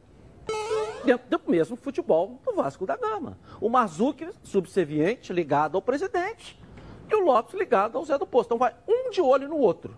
[1.04, 3.38] Dentro do mesmo futebol do Vasco da Gama.
[3.60, 6.60] O Marzuki, subserviente, ligado ao presidente.
[7.08, 8.48] E o Lopes ligado ao Zé do Posto.
[8.48, 9.96] Então vai um de olho no outro.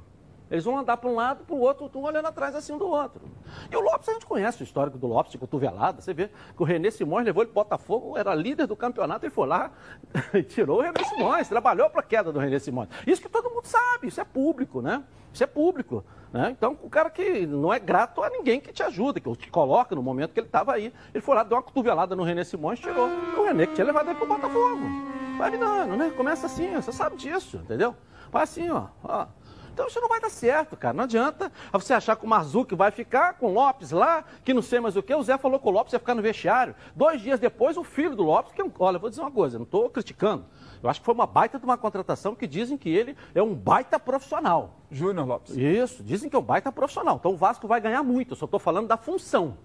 [0.51, 2.87] Eles vão andar para um lado, para o outro, um olhando atrás assim um do
[2.87, 3.21] outro.
[3.71, 6.01] E o Lopes, a gente conhece o histórico do Lopes de cotovelada.
[6.01, 9.31] Você vê que o René Simões levou ele para Botafogo, era líder do campeonato e
[9.31, 9.73] foi lá
[10.33, 12.89] e tirou o René Simões, trabalhou para a queda do René Simões.
[13.07, 15.03] Isso que todo mundo sabe, isso é público, né?
[15.33, 16.05] Isso é público.
[16.33, 16.51] Né?
[16.51, 19.95] Então, o cara que não é grato a ninguém que te ajuda, que te coloca
[19.95, 20.93] no momento que ele estava aí.
[21.13, 24.09] Ele foi lá, deu uma cotovelada no René Simões, tirou o René que tinha levado
[24.09, 24.83] ele para o Botafogo.
[25.39, 26.13] Vai virando, né?
[26.17, 27.95] Começa assim, você sabe disso, entendeu?
[28.31, 28.87] Vai assim, ó.
[29.05, 29.27] ó.
[29.77, 30.95] Então isso não vai dar certo, cara.
[30.95, 34.63] Não adianta você achar que o Marzuki vai ficar com o Lopes lá, que não
[34.63, 35.15] sei mais o que.
[35.15, 36.75] O Zé falou que o Lopes ia ficar no vestiário.
[36.95, 39.65] Dois dias depois, o filho do Lopes, que, olha, eu vou dizer uma coisa, não
[39.67, 40.47] estou criticando.
[40.83, 43.55] Eu acho que foi uma baita de uma contratação que dizem que ele é um
[43.55, 44.81] baita profissional.
[44.91, 45.55] Júnior Lopes.
[45.55, 47.17] Isso, dizem que é um baita profissional.
[47.17, 48.33] Então o Vasco vai ganhar muito.
[48.33, 49.59] Eu só estou falando da função,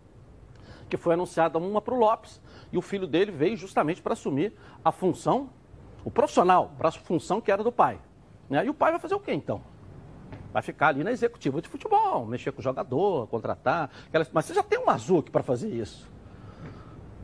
[0.89, 2.41] que foi anunciada uma para o Lopes.
[2.69, 5.51] E o filho dele veio justamente para assumir a função,
[6.03, 7.97] o profissional, para a função que era do pai.
[8.49, 8.65] Né?
[8.65, 9.70] E o pai vai fazer o quê então?
[10.53, 13.89] Vai ficar ali na executiva de futebol, mexer com o jogador, contratar.
[14.07, 16.09] aquelas- Mas você já tem um Mazuki para fazer isso.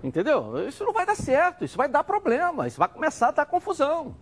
[0.03, 0.67] Entendeu?
[0.67, 4.15] Isso não vai dar certo, isso vai dar problema, isso vai começar a dar confusão.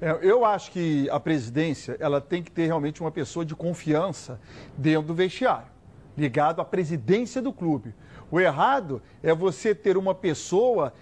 [0.00, 4.40] É, eu acho que a presidência ela tem que ter realmente uma pessoa de confiança
[4.76, 5.68] dentro do vestiário,
[6.16, 7.94] ligado à presidência do clube.
[8.30, 10.92] O errado é você ter uma pessoa,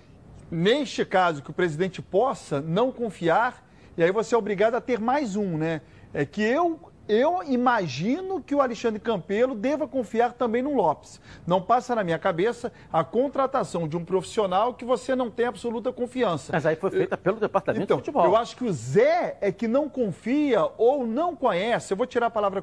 [0.50, 5.00] neste caso, que o presidente possa não confiar, e aí você é obrigado a ter
[5.00, 5.81] mais um, né?
[6.14, 6.79] É que eu.
[7.08, 11.20] Eu imagino que o Alexandre Campelo deva confiar também no Lopes.
[11.44, 15.92] Não passa na minha cabeça a contratação de um profissional que você não tem absoluta
[15.92, 16.52] confiança.
[16.52, 18.24] Mas aí foi feita pelo departamento Então, de futebol.
[18.24, 22.26] eu acho que o Zé é que não confia ou não conhece, eu vou tirar
[22.26, 22.62] a palavra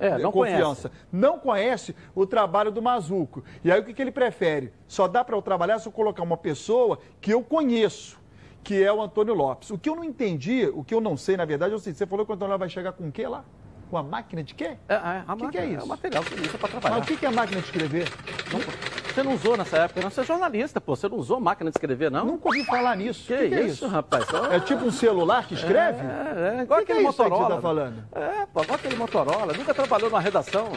[0.00, 3.44] É, não confiança, não conhece o trabalho do Mazuco.
[3.62, 4.72] E aí o que, que ele prefere?
[4.88, 8.18] Só dá para eu trabalhar se eu colocar uma pessoa que eu conheço,
[8.64, 9.70] que é o Antônio Lopes.
[9.70, 11.98] O que eu não entendi, o que eu não sei, na verdade, é o seguinte,
[11.98, 13.44] você falou que o Antônio Lopes vai chegar com o quê lá?
[13.92, 14.78] Com a máquina de quê?
[14.88, 15.84] É, é, a que máquina, é isso?
[15.84, 16.96] o material que usa para trabalhar.
[16.96, 18.08] Mas o que que é máquina de escrever?
[19.14, 20.10] Você não usou nessa época, não?
[20.10, 20.96] Você é jornalista, pô.
[20.96, 22.24] Você não usou máquina de escrever, não?
[22.24, 23.26] Nunca ouvi falar nisso.
[23.26, 24.24] Que, que, que é isso, rapaz?
[24.50, 26.00] É tipo um celular que escreve?
[26.00, 27.48] É, é igual Que que aquele é isso aí que Motorola.
[27.48, 28.04] você tá falando?
[28.12, 29.52] É, pô, igual aquele Motorola.
[29.52, 30.68] Nunca trabalhou numa redação.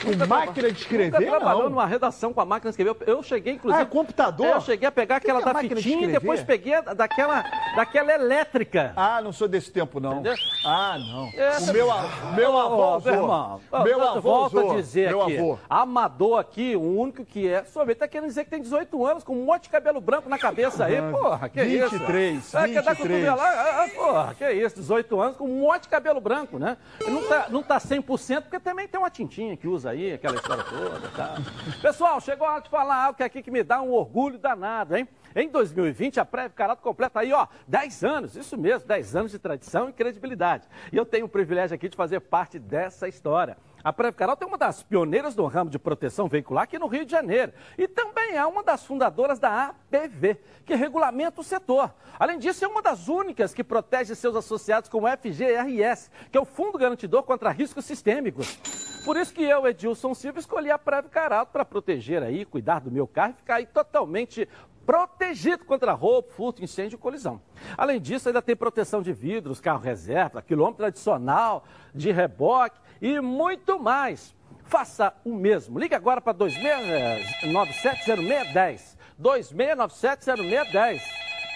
[0.00, 1.70] Com máquina de escrever, Nunca trabalhou não.
[1.70, 2.96] numa redação com a máquina de escrever.
[3.06, 3.82] Eu cheguei, inclusive...
[3.82, 4.46] Ah, é computador?
[4.46, 6.42] É, eu cheguei a pegar que que aquela é da máquina de fitinha e depois
[6.42, 7.44] peguei a daquela,
[7.76, 8.94] daquela elétrica.
[8.96, 10.12] Ah, não sou desse tempo, não.
[10.14, 10.34] Entendeu?
[10.64, 11.28] Ah, não.
[11.34, 13.60] É, o meu, a- meu avô usou.
[13.84, 15.58] meu avô volto a dizer meu aqui, avô.
[15.68, 19.34] amador aqui, o único que é, só tá querendo dizer que tem 18 anos, com
[19.34, 22.58] um monte de cabelo branco na cabeça aí, porra, que 23, isso?
[22.58, 23.24] É, quer dar 23.
[23.24, 23.60] cotovelada?
[23.60, 26.76] Ah, ah, porra, que isso, 18 anos com um monte de cabelo branco, né?
[27.00, 30.34] Ele não tá, não tá 100% porque também tem uma tintinha que usa aí, aquela
[30.34, 31.36] história toda, tá?
[31.80, 34.96] Pessoal, chegou a hora de falar algo que aqui que me dá um orgulho danado,
[34.96, 35.08] hein?
[35.34, 39.38] Em 2020, a Prévio Carato completa aí, ó, 10 anos, isso mesmo, 10 anos de
[39.38, 40.66] tradição e credibilidade.
[40.92, 43.56] E eu tenho o privilégio aqui de fazer parte dessa história.
[43.82, 47.04] A Prévio Caralto é uma das pioneiras do ramo de proteção veicular aqui no Rio
[47.04, 47.52] de Janeiro.
[47.78, 51.94] E também é uma das fundadoras da APV, que regulamenta o setor.
[52.18, 56.40] Além disso, é uma das únicas que protege seus associados com o FGRS, que é
[56.40, 58.56] o Fundo Garantidor contra Riscos Sistêmicos.
[59.04, 62.90] Por isso que eu, Edilson Silva, escolhi a Prévio Caralto para proteger aí, cuidar do
[62.90, 64.46] meu carro e ficar aí totalmente
[64.84, 67.40] protegido contra roubo, furto, incêndio e colisão.
[67.78, 71.64] Além disso, ainda tem proteção de vidros, carro reserva, quilômetro adicional,
[71.94, 74.34] de reboque e muito mais.
[74.64, 75.78] Faça o mesmo.
[75.78, 78.98] Ligue agora para 26970610.
[79.20, 81.02] 26970610.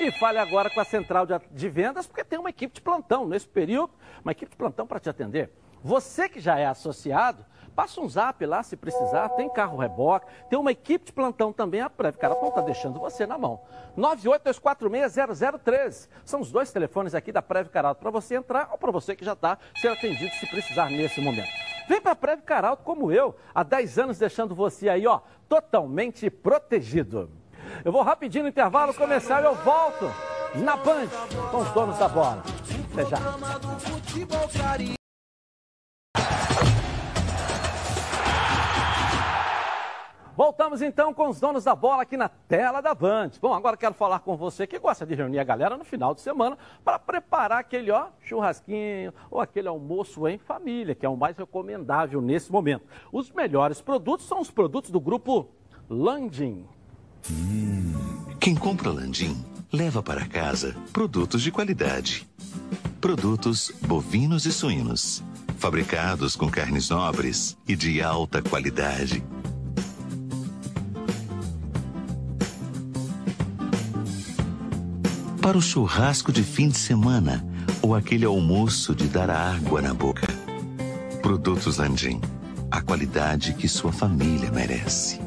[0.01, 3.47] E fale agora com a central de, vendas, porque tem uma equipe de plantão nesse
[3.47, 3.93] período,
[4.25, 5.53] uma equipe de plantão para te atender.
[5.83, 10.59] Você que já é associado, passa um zap lá se precisar, tem carro reboque, tem
[10.59, 13.61] uma equipe de plantão também, a Preve Cara não está deixando você na mão.
[13.99, 19.17] 982460013 são os dois telefones aqui da Preve Caralto para você entrar ou para você
[19.17, 21.49] que já está ser atendido se precisar nesse momento.
[21.89, 26.31] Vem para a Preve Caralto como eu, há 10 anos deixando você aí, ó, totalmente
[26.31, 27.31] protegido.
[27.85, 30.11] Eu vou rapidinho no intervalo começar e eu volto
[30.55, 31.09] na Band
[31.51, 32.43] com os donos da bola.
[32.93, 33.19] Até já.
[40.37, 43.31] Voltamos então com os donos da bola aqui na tela da Band.
[43.41, 46.21] Bom, agora quero falar com você que gosta de reunir a galera no final de
[46.21, 51.37] semana para preparar aquele ó churrasquinho ou aquele almoço em família, que é o mais
[51.37, 52.85] recomendável nesse momento.
[53.13, 55.49] Os melhores produtos são os produtos do grupo
[55.89, 56.67] Landim.
[57.31, 62.29] Hum, quem compra Landim leva para casa produtos de qualidade.
[63.01, 65.23] Produtos bovinos e suínos,
[65.59, 69.23] fabricados com carnes nobres e de alta qualidade
[75.45, 77.45] para o churrasco de fim de semana
[77.83, 80.27] ou aquele almoço de dar água na boca.
[81.21, 82.19] Produtos Landim,
[82.71, 85.21] a qualidade que sua família merece.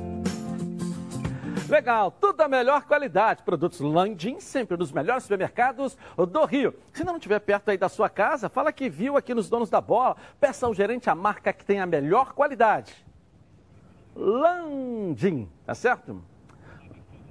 [1.69, 3.43] Legal, tudo da melhor qualidade.
[3.43, 6.73] Produtos Landim, sempre nos melhores supermercados do Rio.
[6.91, 9.79] Se não estiver perto aí da sua casa, fala que viu aqui nos Donos da
[9.79, 10.17] Bola.
[10.39, 12.91] Peça ao gerente a marca que tem a melhor qualidade.
[14.15, 16.19] Landim, tá certo?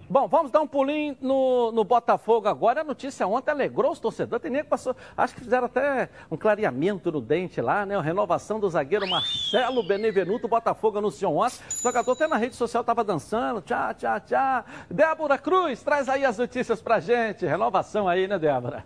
[0.09, 2.83] Bom, vamos dar um pulinho no, no Botafogo agora.
[2.83, 4.41] A notícia ontem alegrou os torcedores.
[4.41, 4.95] Tem nem que passou.
[5.17, 7.97] Acho que fizeram até um clareamento no dente lá, né?
[7.97, 10.47] A renovação do zagueiro Marcelo Benevenuto.
[10.47, 11.59] Botafogo anunciou ontem.
[11.81, 13.61] O jogador até na rede social estava dançando.
[13.61, 14.65] Tchá, tchá, tchá.
[14.89, 17.45] Débora Cruz, traz aí as notícias pra gente.
[17.45, 18.85] Renovação aí, né, Débora?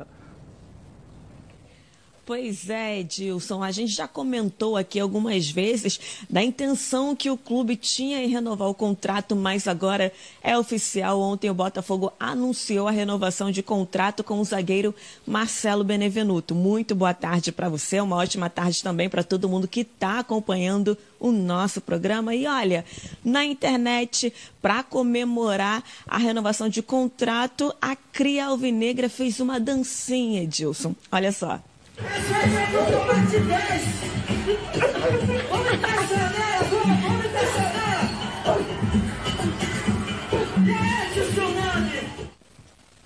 [2.30, 3.60] Pois é, Edilson.
[3.60, 8.68] A gente já comentou aqui algumas vezes da intenção que o clube tinha em renovar
[8.68, 11.20] o contrato, mas agora é oficial.
[11.20, 14.94] Ontem o Botafogo anunciou a renovação de contrato com o zagueiro
[15.26, 16.54] Marcelo Benevenuto.
[16.54, 20.96] Muito boa tarde para você, uma ótima tarde também para todo mundo que está acompanhando
[21.18, 22.32] o nosso programa.
[22.32, 22.84] E olha,
[23.24, 30.94] na internet, para comemorar a renovação de contrato, a Cria Alvinegra fez uma dancinha, Edilson.
[31.10, 31.60] Olha só.
[32.06, 33.82] Esse é tudo parte 10.
[35.50, 36.10] Vamos vamos.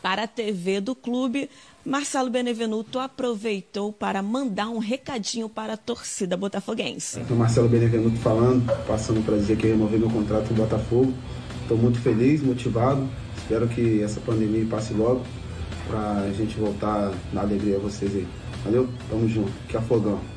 [0.04, 1.48] Para a TV do clube,
[1.82, 7.20] Marcelo Benevenuto aproveitou para mandar um recadinho para a torcida botafoguense.
[7.20, 11.14] Então, Marcelo Benevenuto falando, passando para dizer que renovei meu contrato com o Botafogo.
[11.62, 13.08] Estou muito feliz, motivado.
[13.38, 15.22] Espero que essa pandemia passe logo
[15.88, 18.26] para a gente voltar na alegria a vocês aí.
[18.64, 18.88] Valeu?
[19.10, 19.52] Tamo junto.
[19.68, 20.33] Que afogão.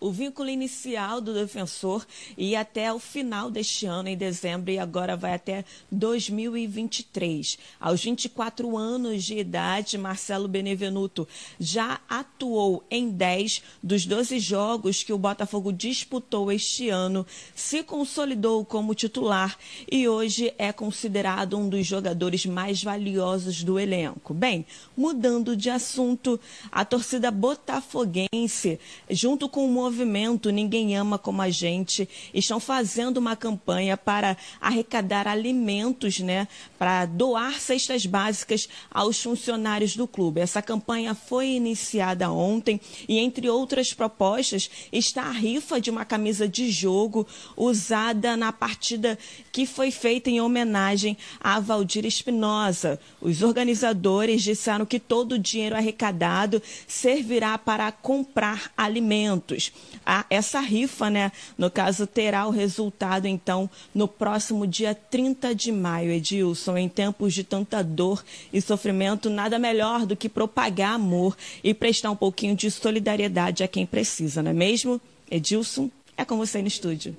[0.00, 5.14] O vínculo inicial do defensor ia até o final deste ano, em dezembro, e agora
[5.14, 7.58] vai até 2023.
[7.78, 15.12] Aos 24 anos de idade, Marcelo Benevenuto já atuou em 10 dos 12 jogos que
[15.12, 19.58] o Botafogo disputou este ano, se consolidou como titular
[19.90, 24.32] e hoje é considerado um dos jogadores mais valiosos do elenco.
[24.32, 24.64] Bem,
[24.96, 26.40] mudando de assunto,
[26.72, 33.34] a torcida botafoguense, junto com o movimento Ninguém Ama Como a Gente estão fazendo uma
[33.34, 36.46] campanha para arrecadar alimentos, né,
[36.78, 40.40] para doar cestas básicas aos funcionários do clube.
[40.40, 46.46] Essa campanha foi iniciada ontem e, entre outras propostas, está a rifa de uma camisa
[46.46, 47.26] de jogo
[47.56, 49.18] usada na partida
[49.50, 53.00] que foi feita em homenagem a Valdir Espinosa.
[53.20, 59.72] Os organizadores disseram que todo o dinheiro arrecadado servirá para comprar alimentos
[60.04, 61.32] a, essa rifa, né?
[61.56, 66.76] No caso, terá o resultado, então, no próximo dia 30 de maio, Edilson.
[66.76, 72.10] Em tempos de tanta dor e sofrimento, nada melhor do que propagar amor e prestar
[72.10, 75.00] um pouquinho de solidariedade a quem precisa, não é mesmo?
[75.30, 77.16] Edilson, é com você no estúdio.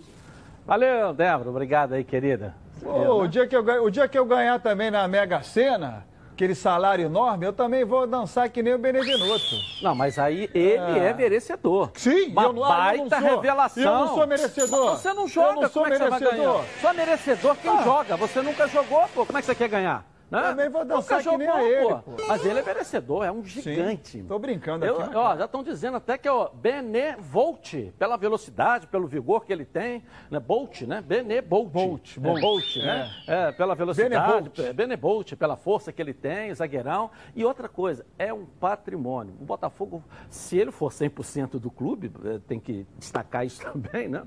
[0.65, 1.49] Valeu, Débora.
[1.49, 2.55] Obrigado aí, querida.
[2.83, 6.03] Oh, o, dia que eu, o dia que eu ganhar também na Mega Sena,
[6.41, 9.55] aquele salário enorme, eu também vou dançar que nem o Benevenuto.
[9.83, 11.91] Não, mas aí ele é, é merecedor.
[11.93, 13.83] Sim, Uma eu não, baita eu não sou, revelação.
[13.83, 14.91] Eu não sou merecedor.
[14.91, 16.15] Mas você não joga, eu não sou como merecedor.
[16.15, 16.65] é que você vai ganhar?
[16.81, 17.81] Só merecedor quem ah.
[17.83, 18.17] joga.
[18.17, 19.25] Você nunca jogou, pô.
[19.25, 20.03] Como é que você quer ganhar?
[20.31, 20.41] Né?
[20.43, 22.13] Também vou dançar Nunca que nem a ele, pô.
[22.25, 24.19] Mas ele é merecedor, é um gigante.
[24.19, 25.13] Sim, tô brincando aqui.
[25.13, 29.51] Eu, ó, já estão dizendo até que é o Benevolt, pela velocidade, pelo vigor que
[29.51, 30.39] ele tem, né?
[30.39, 31.01] Bolt, né?
[31.01, 31.69] Benebolt.
[31.69, 33.11] Bolt, Bolt, é, Bolt né?
[33.27, 33.33] É.
[33.33, 33.51] é.
[33.51, 34.73] pela velocidade, Benebolt.
[34.73, 37.11] Benebolt, pela força que ele tem, zagueirão.
[37.35, 39.33] E outra coisa, é um patrimônio.
[39.41, 44.23] O Botafogo, se ele for 100% do clube, eh, tem que destacar isso também, né?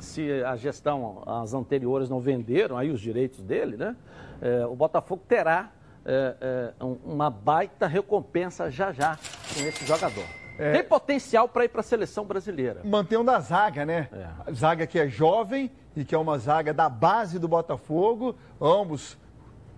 [0.00, 3.96] Se a gestão, as anteriores não venderam aí os direitos dele, né?
[4.40, 5.70] É, o Botafogo terá
[6.04, 9.18] é, é, uma baita recompensa já já
[9.54, 10.24] com esse jogador.
[10.58, 10.72] É.
[10.72, 12.80] Tem potencial para ir para a seleção brasileira.
[12.84, 14.08] Mantém da zaga, né?
[14.12, 14.52] É.
[14.52, 19.18] Zaga que é jovem e que é uma zaga da base do Botafogo, ambos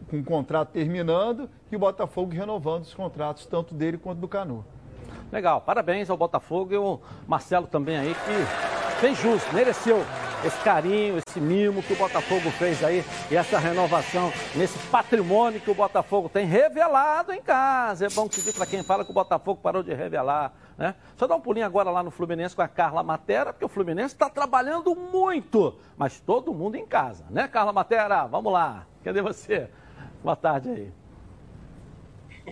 [0.09, 4.65] com o contrato terminando e o Botafogo renovando os contratos, tanto dele quanto do Canu.
[5.33, 9.99] Legal, parabéns ao Botafogo e o Marcelo também aí, que fez justo, mereceu
[10.45, 15.71] esse carinho, esse mimo que o Botafogo fez aí e essa renovação nesse patrimônio que
[15.71, 18.07] o Botafogo tem revelado em casa.
[18.07, 20.53] É bom que se diga para quem fala que o Botafogo parou de revelar.
[20.77, 20.95] Né?
[21.17, 24.15] Só dá um pulinho agora lá no Fluminense com a Carla Matera, porque o Fluminense
[24.15, 28.27] está trabalhando muito, mas todo mundo em casa, né, Carla Matera?
[28.27, 28.87] Vamos lá.
[29.03, 29.69] Cadê você?
[30.23, 30.93] Boa tarde aí.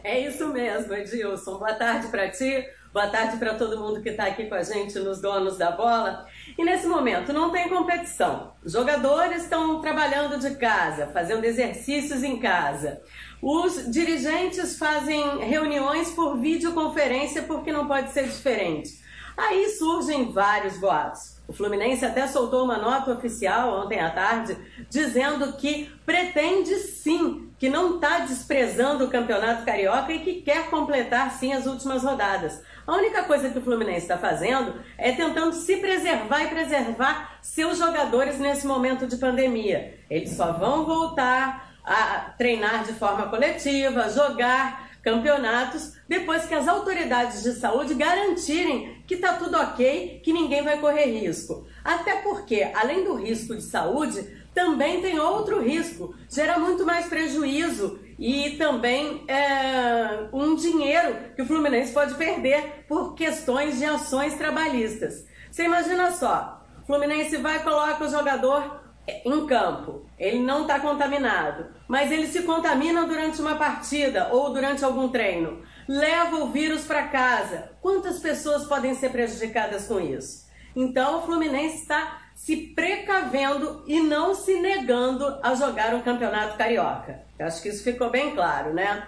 [0.03, 1.59] É isso mesmo, Edilson.
[1.59, 4.98] Boa tarde para ti, boa tarde para todo mundo que está aqui com a gente
[5.00, 6.26] nos Donos da Bola.
[6.56, 8.54] E nesse momento não tem competição.
[8.64, 13.02] Os jogadores estão trabalhando de casa, fazendo exercícios em casa.
[13.42, 19.04] Os dirigentes fazem reuniões por videoconferência porque não pode ser diferente.
[19.37, 21.37] Aí surgem vários boatos.
[21.46, 24.56] O Fluminense até soltou uma nota oficial ontem à tarde
[24.88, 31.30] dizendo que pretende sim, que não está desprezando o Campeonato Carioca e que quer completar
[31.32, 32.62] sim as últimas rodadas.
[32.87, 37.79] A única coisa que o Fluminense está fazendo é tentando se preservar e preservar seus
[37.79, 39.99] jogadores nesse momento de pandemia.
[40.09, 47.42] Eles só vão voltar a treinar de forma coletiva, jogar campeonatos depois que as autoridades
[47.42, 51.66] de saúde garantirem que está tudo ok, que ninguém vai correr risco.
[51.85, 58.01] Até porque, além do risco de saúde, também tem outro risco, gera muito mais prejuízo
[58.18, 65.26] e também é, um dinheiro que o Fluminense pode perder por questões de ações trabalhistas.
[65.50, 68.85] Você imagina só, o Fluminense vai coloca o jogador
[69.24, 74.85] em campo, ele não está contaminado, mas ele se contamina durante uma partida ou durante
[74.85, 77.70] algum treino, leva o vírus para casa.
[77.81, 80.46] Quantas pessoas podem ser prejudicadas com isso?
[80.74, 87.25] Então o Fluminense está se precavendo e não se negando a jogar um campeonato carioca.
[87.38, 89.07] Acho que isso ficou bem claro, né?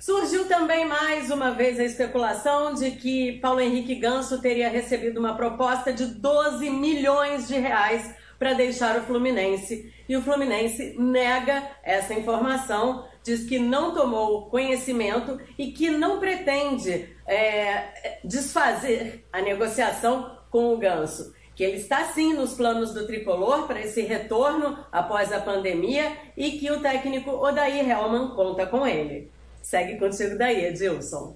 [0.00, 5.34] Surgiu também mais uma vez a especulação de que Paulo Henrique Ganso teria recebido uma
[5.34, 9.92] proposta de 12 milhões de reais para deixar o Fluminense.
[10.08, 17.08] E o Fluminense nega essa informação, diz que não tomou conhecimento e que não pretende
[17.26, 21.34] é, desfazer a negociação com o Ganso.
[21.56, 26.52] Que ele está sim nos planos do tricolor para esse retorno após a pandemia e
[26.52, 29.32] que o técnico Odair Helman conta com ele.
[29.62, 31.34] Segue contigo daí, Edilson.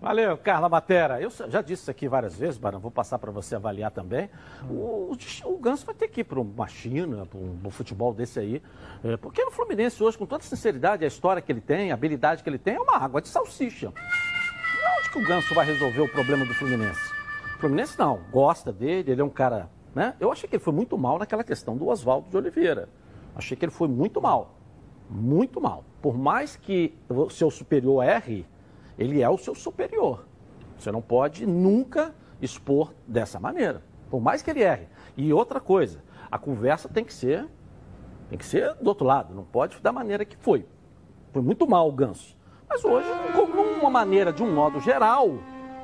[0.00, 1.20] Valeu, Carla Matera.
[1.20, 4.28] Eu já disse isso aqui várias vezes, Barão, vou passar para você avaliar também.
[4.68, 8.12] O, o, o Ganso vai ter que ir para uma China, para um, um, futebol
[8.12, 8.62] desse aí.
[9.02, 12.42] É, porque no Fluminense hoje, com toda sinceridade, a história que ele tem, a habilidade
[12.42, 13.88] que ele tem, é uma água de salsicha.
[14.98, 17.15] Onde que o Ganso vai resolver o problema do Fluminense?
[17.58, 19.70] Fluminense não, gosta dele, ele é um cara.
[19.94, 20.14] Né?
[20.20, 22.88] Eu achei que ele foi muito mal naquela questão do Oswaldo de Oliveira.
[23.34, 24.56] Achei que ele foi muito mal.
[25.08, 25.84] Muito mal.
[26.02, 28.46] Por mais que o seu superior erre,
[28.98, 30.26] ele é o seu superior.
[30.78, 34.88] Você não pode nunca expor dessa maneira, por mais que ele erre.
[35.16, 37.48] E outra coisa, a conversa tem que ser
[38.28, 40.66] tem que ser do outro lado, não pode da maneira que foi.
[41.32, 42.36] Foi muito mal o Ganso.
[42.68, 45.38] Mas hoje, como uma maneira, de um modo geral,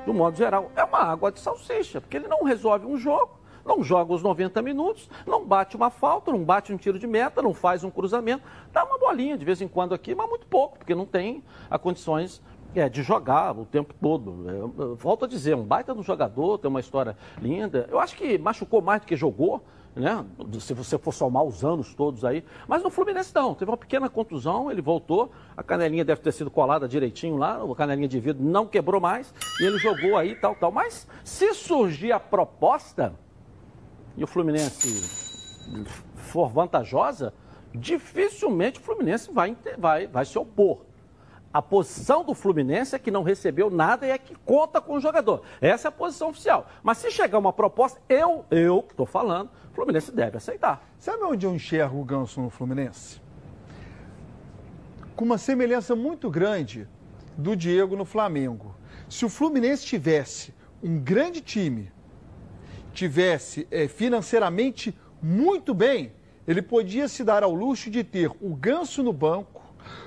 [0.07, 3.83] um modo geral, é uma água de salsicha, porque ele não resolve um jogo, não
[3.83, 7.55] joga os 90 minutos, não bate uma falta, não bate um tiro de meta, não
[7.55, 10.95] faz um cruzamento, dá uma bolinha de vez em quando aqui, mas muito pouco, porque
[10.95, 12.43] não tem as condições
[12.75, 14.45] é, de jogar o tempo todo.
[14.49, 17.87] É, volto a dizer, um baita do jogador, tem uma história linda.
[17.91, 19.63] Eu acho que machucou mais do que jogou,
[19.95, 20.25] né?
[20.61, 22.45] Se você for somar os anos todos aí.
[22.67, 26.51] Mas no Fluminense não, teve uma pequena contusão, ele voltou, a canelinha deve ter sido
[26.51, 30.55] colada direitinho lá, a canelinha de vidro não quebrou mais, e ele jogou aí, tal,
[30.55, 30.73] tal.
[30.73, 33.15] Mas se surgir a proposta
[34.17, 37.33] e o Fluminense for vantajosa,
[37.75, 40.81] dificilmente o Fluminense vai, vai, vai se opor.
[41.53, 45.01] A posição do Fluminense é que não recebeu nada e é que conta com o
[45.01, 45.43] jogador.
[45.61, 46.67] Essa é a posição oficial.
[46.83, 50.89] Mas se chegar uma proposta, eu, eu estou falando, o Fluminense deve aceitar.
[50.99, 53.21] Sabe onde eu enxergo o Ganso no Fluminense?
[55.15, 56.89] Com uma semelhança muito grande
[57.37, 58.75] do Diego no Flamengo.
[59.09, 61.93] Se o Fluminense tivesse um grande time,
[62.95, 66.13] tivesse é, financeiramente muito bem,
[66.47, 69.63] ele podia se dar ao luxo de ter o Ganso no banco,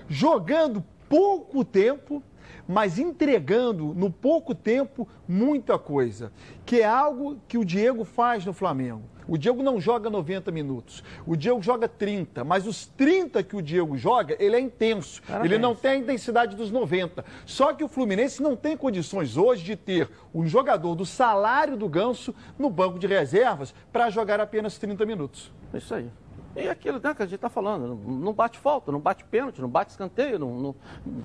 [0.08, 2.22] jogando pouco tempo,
[2.68, 6.32] mas entregando no pouco tempo muita coisa,
[6.66, 9.04] que é algo que o Diego faz no Flamengo.
[9.28, 13.62] O Diego não joga 90 minutos, o Diego joga 30, mas os 30 que o
[13.62, 15.52] Diego joga, ele é intenso, Parabéns.
[15.52, 17.26] ele não tem a intensidade dos 90.
[17.44, 21.90] Só que o Fluminense não tem condições hoje de ter um jogador do salário do
[21.90, 25.52] Ganso no banco de reservas para jogar apenas 30 minutos.
[25.74, 26.08] É isso aí.
[26.56, 29.68] E aquilo né, que a gente está falando, não bate falta, não bate pênalti, não
[29.68, 30.76] bate escanteio, não, não,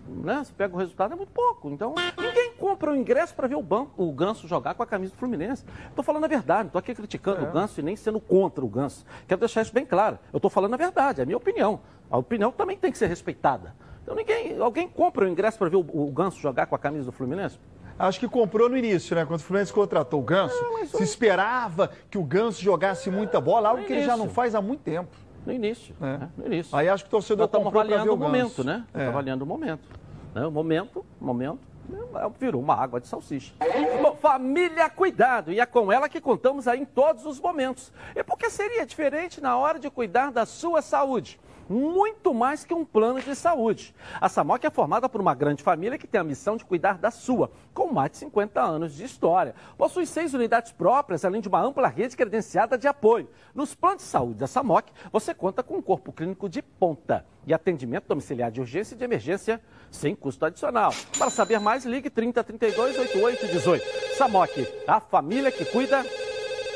[0.08, 0.42] né?
[0.44, 1.70] Você pega o resultado, é muito pouco.
[1.70, 5.12] Então, ninguém compra o ingresso para ver o, banco, o Ganso jogar com a camisa
[5.12, 5.64] do Fluminense.
[5.88, 7.48] Estou falando a verdade, não estou aqui criticando é.
[7.48, 9.04] o Ganso e nem sendo contra o Ganso.
[9.28, 10.18] Quero deixar isso bem claro.
[10.32, 11.80] Eu estou falando a verdade, é a minha opinião.
[12.10, 13.74] A opinião também tem que ser respeitada.
[14.02, 17.04] Então, ninguém, alguém compra o ingresso para ver o, o Ganso jogar com a camisa
[17.04, 17.58] do Fluminense?
[18.00, 19.24] Acho que comprou no início, né?
[19.24, 23.84] Quando o Fluminense contratou o Ganso, se esperava que o Ganso jogasse muita bola, algo
[23.84, 25.10] que ele já não faz há muito tempo.
[25.44, 25.94] No início.
[26.00, 26.18] É.
[26.18, 26.28] Né?
[26.36, 26.76] No início.
[26.76, 28.84] Aí acho que o torcedor estamos avaliando o, o momento, né?
[28.92, 29.06] É.
[29.06, 29.88] avaliando o momento.
[30.34, 30.46] Né?
[30.46, 31.98] O momento, momento, né?
[32.38, 33.54] virou uma água de salsicha.
[34.02, 35.50] Bom, família, cuidado!
[35.50, 37.92] E é com ela que contamos aí em todos os momentos.
[38.14, 41.40] E por que seria diferente na hora de cuidar da sua saúde?
[41.70, 43.94] Muito mais que um plano de saúde.
[44.20, 47.12] A Samoc é formada por uma grande família que tem a missão de cuidar da
[47.12, 49.54] sua, com mais de 50 anos de história.
[49.78, 53.28] Possui seis unidades próprias, além de uma ampla rede credenciada de apoio.
[53.54, 57.54] Nos planos de saúde da Samoc, você conta com um corpo clínico de ponta e
[57.54, 59.60] atendimento domiciliar de urgência e de emergência
[59.92, 60.92] sem custo adicional.
[61.16, 64.16] Para saber mais, ligue 30 32 88 18.
[64.16, 64.50] Samoc,
[64.88, 66.04] a família que cuida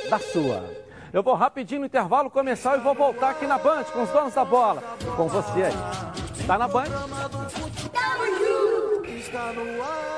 [0.08, 0.83] da sua.
[1.14, 4.34] Eu vou rapidinho no intervalo começar e vou voltar aqui na Band com os donos
[4.34, 4.82] da bola.
[5.16, 6.44] Com você aí.
[6.44, 6.86] Tá na Band?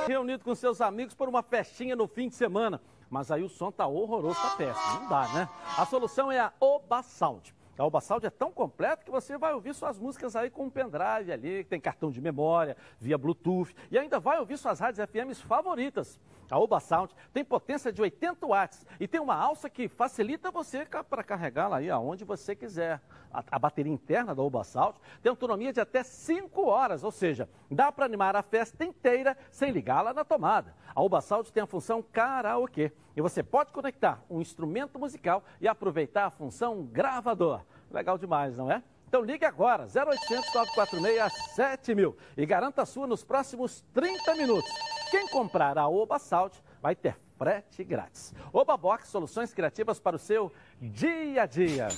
[0.08, 2.80] Reunido com seus amigos por uma festinha no fim de semana.
[3.10, 5.00] Mas aí o som tá horroroso, tá péssimo.
[5.00, 5.48] Não dá, né?
[5.76, 7.54] A solução é a Oba Sound.
[7.76, 10.70] A Oba Sound é tão completo que você vai ouvir suas músicas aí com um
[10.70, 15.06] pendrive ali, que tem cartão de memória, via Bluetooth, e ainda vai ouvir suas rádios
[15.10, 16.18] FMs favoritas.
[16.50, 20.86] A Oba Sound tem potência de 80 watts e tem uma alça que facilita você
[21.08, 23.00] para carregá-la aí aonde você quiser.
[23.32, 27.48] A, a, bateria interna da Oba Sound tem autonomia de até 5 horas, ou seja,
[27.70, 30.74] dá para animar a festa inteira sem ligá-la na tomada.
[30.94, 35.66] A Oba Sound tem a função karaokê e você pode conectar um instrumento musical e
[35.66, 37.62] aproveitar a função gravador.
[37.90, 38.82] Legal demais, não é?
[39.08, 44.95] Então ligue agora, 0800 946 7000 e garanta a sua nos próximos 30 minutos.
[45.10, 48.34] Quem comprar a Oba Salt vai ter frete grátis.
[48.52, 51.88] Oba Box, soluções criativas para o seu dia a dia.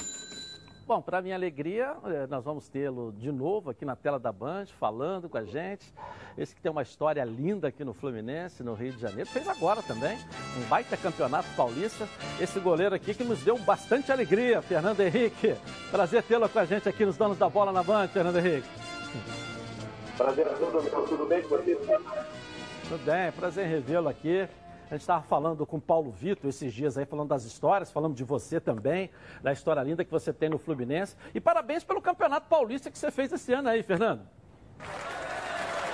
[0.87, 4.65] Bom, para minha alegria, eh, nós vamos tê-lo de novo aqui na tela da Band,
[4.81, 5.93] falando com a gente.
[6.37, 9.29] Esse que tem uma história linda aqui no Fluminense, no Rio de Janeiro.
[9.29, 10.17] Fez agora também,
[10.57, 12.09] um baita campeonato paulista.
[12.41, 15.55] Esse goleiro aqui que nos deu bastante alegria, Fernando Henrique.
[15.91, 18.69] Prazer tê-lo com a gente aqui nos Donos da Bola na Band, Fernando Henrique.
[20.17, 21.77] Prazer é todo, tudo bem com você?
[22.83, 24.49] Tudo bem, prazer revê-lo aqui.
[24.87, 28.15] A gente estava falando com o Paulo Vitor esses dias aí, falando das histórias, falando
[28.15, 29.11] de você também,
[29.43, 31.15] da história linda que você tem no Fluminense.
[31.35, 34.23] E parabéns pelo Campeonato Paulista que você fez esse ano aí, Fernando.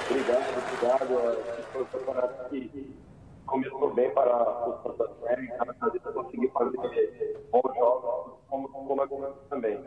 [0.09, 1.65] Obrigado, obrigado.
[1.73, 2.97] Foi um campeonato que
[3.47, 9.79] começou bem para o Santa Fé, cada vez conseguir fazer bons jogos, como, como também.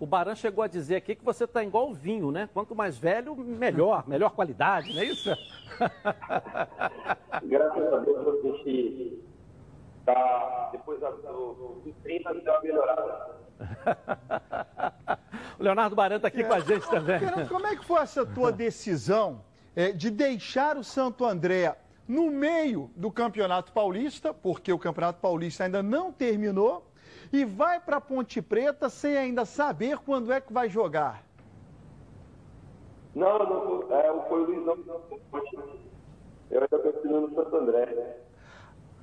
[0.00, 2.48] O Baran chegou a dizer aqui que você está igual o vinho, né?
[2.54, 5.28] Quanto mais velho, melhor, melhor qualidade, não é isso?
[7.44, 9.22] Graças a Deus a gente
[9.98, 13.40] está, depois do, do 30, deu uma melhorada.
[15.60, 16.44] o Leonardo Baran está aqui é.
[16.44, 17.18] com a gente também.
[17.18, 19.44] Fernando, como é que foi essa tua decisão
[19.76, 21.76] é, de deixar o Santo André
[22.08, 26.89] no meio do Campeonato Paulista, porque o Campeonato Paulista ainda não terminou,
[27.32, 31.22] e vai para Ponte Preta sem ainda saber quando é que vai jogar?
[33.14, 34.78] Não, não é, foi o Luizão.
[36.50, 38.16] Eu ainda estou no Santo André.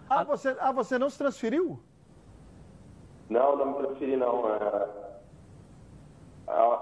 [0.09, 1.80] Ah você, ah, você não se transferiu?
[3.30, 4.47] Não, não me transferi não.
[4.49, 4.89] É,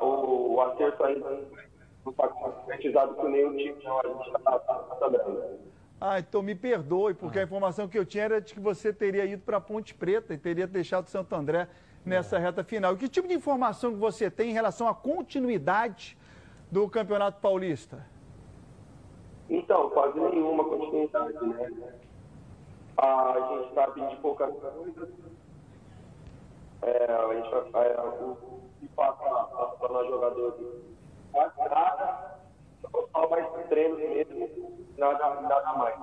[0.02, 1.30] o, o acerto ainda
[2.04, 4.00] não está concretizado com nenhum time, não.
[4.00, 5.58] A gente está no Santo André.
[6.08, 9.26] Ah, então me perdoe, porque a informação que eu tinha era de que você teria
[9.26, 11.68] ido para Ponte Preta e teria deixado Santo André
[12.06, 12.94] nessa reta final.
[12.94, 16.16] E que tipo de informação que você tem em relação à continuidade
[16.72, 18.06] do Campeonato Paulista?
[19.50, 21.96] Então, quase nenhuma continuidade, né?
[22.98, 25.10] A gente sabe de poucas coisas.
[26.84, 27.88] É, a gente vai.
[27.88, 28.38] É, o
[28.80, 29.24] que passa
[29.80, 30.66] para nós jogadores
[31.32, 32.40] quase nada,
[33.12, 35.96] só mais treinos mesmo, nada, nada mais.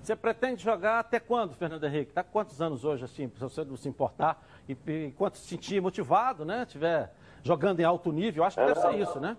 [0.00, 2.10] Você pretende jogar até quando, Fernando Henrique?
[2.10, 4.42] Está quantos anos hoje, assim, para você não se importar?
[4.68, 6.66] E, e enquanto se sentir motivado, né?
[6.66, 7.10] Tiver
[7.42, 9.36] jogando em alto nível, acho que é, deve ser isso, né?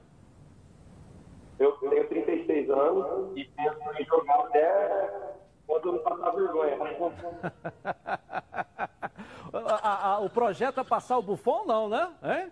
[1.59, 5.36] Eu tenho 36 anos e penso em jogar até
[5.67, 6.78] quando eu não passar vergonha.
[9.84, 12.11] a, a, o projeto é passar o bufão, não, né?
[12.23, 12.51] Hein?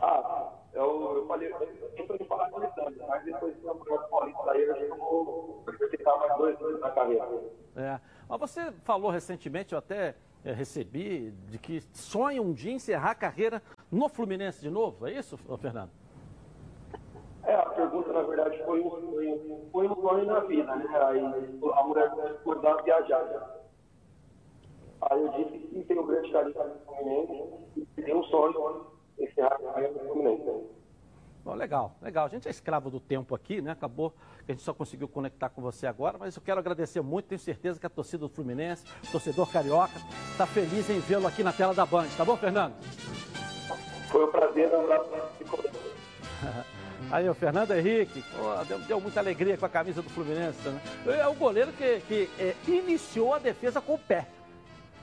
[0.00, 2.70] Ah, eu, eu falei, eu sempre falar com ele,
[3.08, 7.28] mas depois que o Campeonato Paulista aí, eu vou tentar mais dois anos na carreira.
[7.74, 8.00] É.
[8.28, 10.14] Mas você falou recentemente, eu até
[10.44, 15.06] é, recebi de que sonha um dia encerrar a carreira no Fluminense de novo.
[15.06, 15.90] É isso, Fernando?
[17.44, 20.86] É, a pergunta, na verdade, foi um, foi, foi um sonho na vida, né?
[21.00, 22.12] Aí a mulher
[22.60, 23.24] dar viajar.
[23.24, 23.40] Né?
[25.02, 29.54] Aí eu disse que tem um grande carinho no Fluminense e tem um sonho encerrar
[29.54, 30.76] a carreira no Fluminense.
[31.44, 32.26] Bom, legal, legal.
[32.26, 33.70] A gente é escravo do tempo aqui, né?
[33.70, 34.10] Acabou
[34.44, 37.26] que a gente só conseguiu conectar com você agora, mas eu quero agradecer muito.
[37.26, 39.94] Tenho certeza que a torcida do Fluminense, torcedor carioca,
[40.32, 42.08] está feliz em vê-lo aqui na tela da Band.
[42.16, 42.74] Tá bom, Fernando?
[44.08, 45.10] Foi um prazer, um abraço.
[47.12, 50.68] Aí o Fernando Henrique, pô, deu, deu, muita alegria com a camisa do Fluminense.
[50.68, 50.80] Né?
[51.06, 54.26] É o goleiro que, que é, iniciou a defesa com o pé.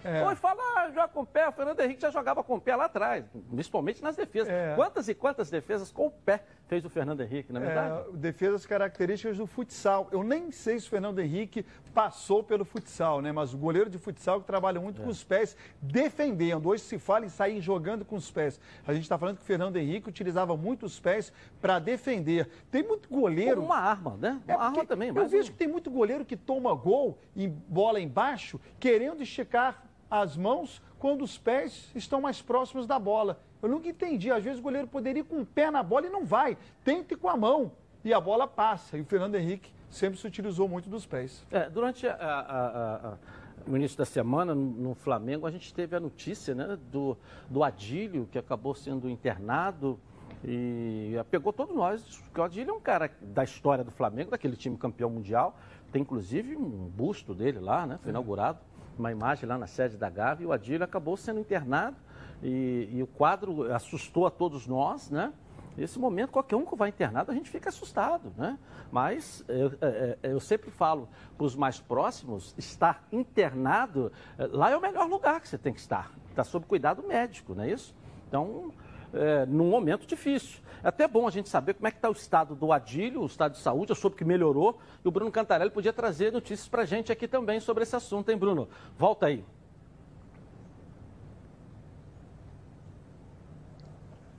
[0.03, 0.23] É.
[0.23, 1.47] Pô, fala, ah, joga com o pé.
[1.47, 4.49] O Fernando Henrique já jogava com o pé lá atrás, principalmente nas defesas.
[4.49, 4.73] É.
[4.75, 8.09] Quantas e quantas defesas com o pé fez o Fernando Henrique, na é, verdade?
[8.09, 10.09] É, defesas características do futsal.
[10.11, 13.31] Eu nem sei se o Fernando Henrique passou pelo futsal, né?
[13.31, 15.05] Mas o goleiro de futsal que trabalha muito é.
[15.05, 16.67] com os pés, defendendo.
[16.67, 18.59] Hoje se fala em sair jogando com os pés.
[18.85, 21.31] A gente está falando que o Fernando Henrique utilizava muito os pés
[21.61, 22.49] para defender.
[22.69, 23.61] Tem muito goleiro.
[23.61, 24.41] Como uma arma, né?
[24.45, 25.09] Uma é arma também.
[25.09, 25.51] Eu vejo um...
[25.51, 31.23] que tem muito goleiro que toma gol em bola embaixo, querendo esticar as mãos quando
[31.23, 33.39] os pés estão mais próximos da bola.
[33.63, 34.29] Eu nunca entendi.
[34.29, 36.55] Às vezes o goleiro poderia ir com o pé na bola e não vai.
[36.83, 37.71] Tente com a mão.
[38.05, 38.95] E a bola passa.
[38.95, 41.43] E o Fernando Henrique sempre se utilizou muito dos pés.
[41.49, 43.17] É, durante a, a, a,
[43.65, 47.17] no início da semana, no, Flamengo, a gente teve a notícia né, do,
[47.49, 49.99] do Adílio, que acabou sendo internado.
[50.45, 54.55] E pegou todos nós, porque o Adílio é um cara da história do Flamengo, daquele
[54.55, 55.57] time campeão mundial.
[55.91, 57.97] Tem inclusive um busto dele lá, né?
[58.03, 58.59] Foi inaugurado
[58.97, 61.97] uma imagem lá na sede da Gávea, e o Adílio acabou sendo internado
[62.41, 65.31] e, e, o quadro assustou a todos nós, né?
[65.75, 68.59] Nesse momento, qualquer um que vai internado, a gente fica assustado, né?
[68.91, 74.69] Mas eu, eu, é, é, eu sempre falo para os mais próximos, estar internado, lá
[74.69, 76.11] é o melhor lugar que você tem que estar.
[76.29, 77.95] Está sob cuidado médico, não é isso?
[78.27, 78.71] Então,
[79.13, 80.59] é, num momento difícil.
[80.83, 83.25] É até bom a gente saber como é que está o estado do Adílio, o
[83.25, 86.81] estado de saúde, eu soube que melhorou, e o Bruno Cantarelli podia trazer notícias para
[86.81, 88.67] a gente aqui também sobre esse assunto, hein, Bruno?
[88.97, 89.45] Volta aí.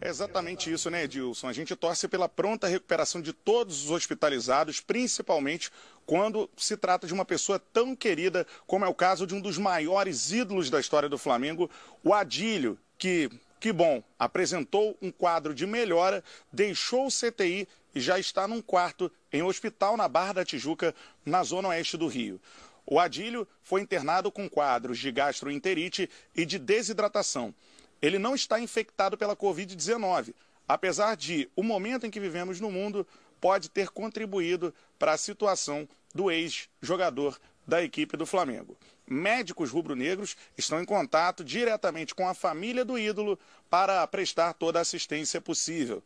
[0.05, 1.49] É exatamente isso, né, Edilson?
[1.49, 5.70] A gente torce pela pronta recuperação de todos os hospitalizados, principalmente
[6.05, 9.57] quando se trata de uma pessoa tão querida como é o caso de um dos
[9.57, 11.70] maiores ídolos da história do Flamengo,
[12.03, 13.31] o Adílio, que
[13.65, 19.11] que bom, apresentou um quadro de melhora, deixou o CTI e já está num quarto
[19.33, 20.95] em hospital na Barra da Tijuca,
[21.25, 22.39] na zona oeste do Rio.
[22.85, 27.55] O Adílio foi internado com quadros de gastroenterite e de desidratação.
[28.03, 30.35] Ele não está infectado pela Covid-19,
[30.69, 33.07] apesar de o momento em que vivemos no mundo
[33.41, 38.77] pode ter contribuído para a situação do ex-jogador da equipe do Flamengo.
[39.07, 43.39] Médicos rubro-negros estão em contato diretamente com a família do ídolo
[43.69, 46.03] para prestar toda a assistência possível.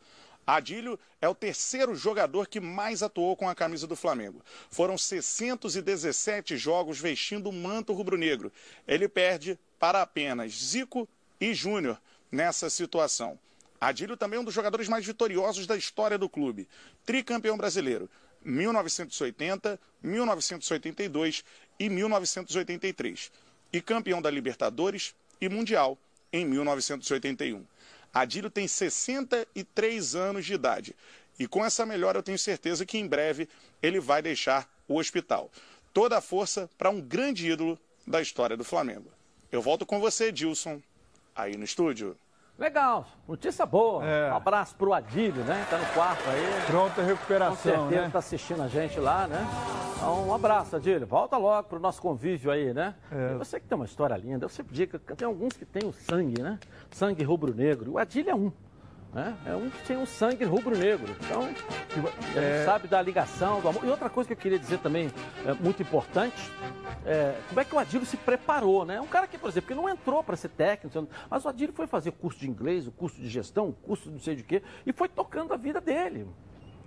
[0.47, 4.43] Adílio é o terceiro jogador que mais atuou com a camisa do Flamengo.
[4.71, 8.51] Foram 617 jogos vestindo o manto rubro-negro.
[8.87, 11.07] Ele perde para apenas Zico
[11.39, 12.01] e Júnior
[12.33, 13.39] nessa situação.
[13.81, 16.67] Adílio também é um dos jogadores mais vitoriosos da história do clube.
[17.05, 18.09] Tricampeão brasileiro.
[18.45, 21.45] 1980, 1982
[21.79, 23.31] e 1983.
[23.73, 25.99] E campeão da Libertadores e Mundial
[26.33, 27.65] em 1981.
[28.13, 30.97] Adílio tem 63 anos de idade.
[31.39, 33.49] E com essa melhora eu tenho certeza que em breve
[33.83, 35.51] ele vai deixar o hospital.
[35.93, 39.11] Toda a força para um grande ídolo da história do Flamengo.
[39.53, 40.83] Eu volto com você, Dilson,
[41.35, 42.17] aí no estúdio.
[42.59, 44.05] Legal, notícia boa.
[44.05, 44.33] É.
[44.33, 45.65] Um abraço pro Adílio, né?
[45.71, 46.67] Tá no quarto aí.
[46.67, 47.55] Pronta recuperação.
[47.55, 48.11] Com certeza né?
[48.11, 49.47] tá assistindo a gente lá, né?
[49.95, 51.07] Então, um abraço, Adílio.
[51.07, 52.97] Volta logo pro nosso convívio aí, né?
[53.13, 53.35] É.
[53.35, 55.93] Você que tem uma história linda, eu sempre digo que tem alguns que têm o
[55.93, 56.59] sangue, né?
[56.91, 57.93] Sangue rubro-negro.
[57.93, 58.53] O Adílio é um.
[59.13, 59.35] Né?
[59.47, 61.17] É um que tem um sangue rubro-negro.
[61.25, 61.49] Então,
[62.37, 62.65] é...
[62.65, 63.85] sabe da ligação, do amor.
[63.85, 65.11] E outra coisa que eu queria dizer também,
[65.47, 66.37] é, muito importante,
[67.07, 69.01] é, como é que o Adílio se preparou, né?
[69.01, 71.87] Um cara que, por exemplo, que não entrou para ser técnico, mas o Adílio foi
[71.87, 74.63] fazer curso de inglês, o curso de gestão, o curso de não sei de quê,
[74.85, 76.27] e foi tocando a vida dele.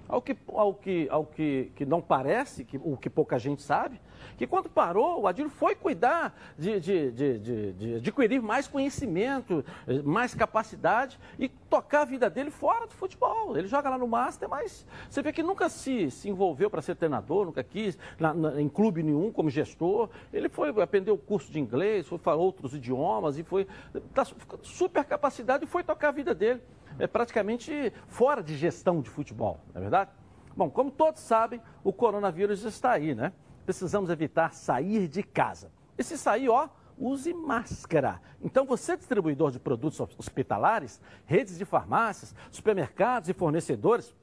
[0.07, 3.99] Ao que, ao que, ao que, que não parece, que, o que pouca gente sabe,
[4.41, 9.63] que quando parou, o Adílio foi cuidar de, de, de, de, adquirir mais conhecimento,
[10.03, 13.55] mais capacidade e tocar a vida dele fora do futebol.
[13.55, 16.95] Ele joga lá no Master, mas você vê que nunca se, se envolveu para ser
[16.95, 20.09] treinador, nunca quis, na, na, em clube nenhum como gestor.
[20.33, 23.67] Ele foi aprender o curso de inglês, foi falar outros idiomas e foi
[24.11, 24.25] tá,
[24.63, 26.61] super capacidade e foi tocar a vida dele
[26.97, 30.09] é praticamente fora de gestão de futebol, não é verdade?
[30.57, 33.31] Bom, como todos sabem, o coronavírus está aí, né?
[33.71, 35.71] Precisamos evitar sair de casa.
[35.97, 36.67] E se sair, ó,
[36.97, 38.21] use máscara.
[38.43, 44.13] Então, você, distribuidor de produtos hospitalares, redes de farmácias, supermercados e fornecedores,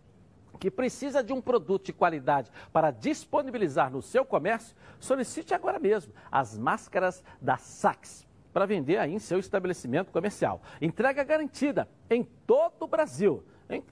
[0.60, 6.12] que precisa de um produto de qualidade para disponibilizar no seu comércio, solicite agora mesmo
[6.30, 10.60] as máscaras da Sax para vender aí em seu estabelecimento comercial.
[10.78, 13.42] Entrega garantida em todo o Brasil.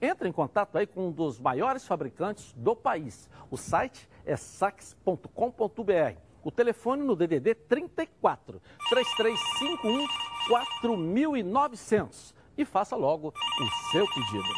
[0.02, 3.28] Entre em contato aí com um dos maiores fabricantes do país.
[3.50, 6.18] O site é sax.com.br.
[6.42, 10.06] O telefone no DDD 34 3351
[10.48, 14.48] 4900 e faça logo o seu pedido.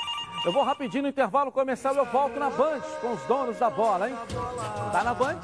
[0.45, 4.09] Eu vou rapidinho no intervalo comercial, eu volto na Band com os donos da bola,
[4.09, 4.17] hein?
[4.93, 5.41] Tá na Band?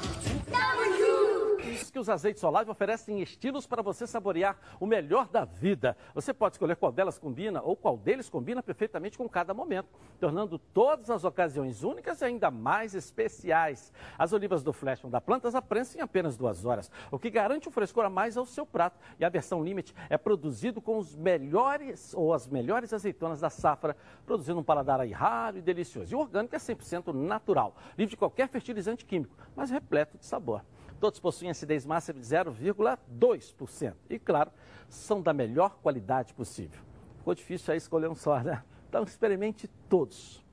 [1.95, 5.95] Que os azeites Olive oferecem estilos para você saborear o melhor da vida.
[6.13, 9.87] Você pode escolher qual delas combina ou qual deles combina perfeitamente com cada momento,
[10.19, 13.93] tornando todas as ocasiões únicas e ainda mais especiais.
[14.17, 17.69] As olivas do Flash da Plantas a prensa em apenas duas horas, o que garante
[17.69, 18.99] um frescor a mais ao seu prato.
[19.17, 23.95] E a versão Limite é produzido com os melhores ou as melhores azeitonas da safra,
[24.25, 26.11] produzindo um paladar aí raro e delicioso.
[26.11, 30.61] E o orgânico é 100% natural, livre de qualquer fertilizante químico, mas repleto de sabor.
[30.99, 33.93] Todos possuem acidez máxima de 0,2%.
[34.09, 34.51] E, claro,
[34.89, 36.79] são da melhor qualidade possível.
[37.17, 38.63] Ficou difícil aí escolher um só, né?
[38.87, 40.43] Então, experimente todos.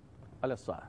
[0.43, 0.81] Olha só.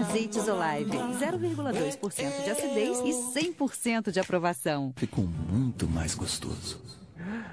[0.00, 4.92] Azeites Olive, 0,2% de acidez e 100% de aprovação.
[4.96, 7.01] Ficou muito mais gostoso.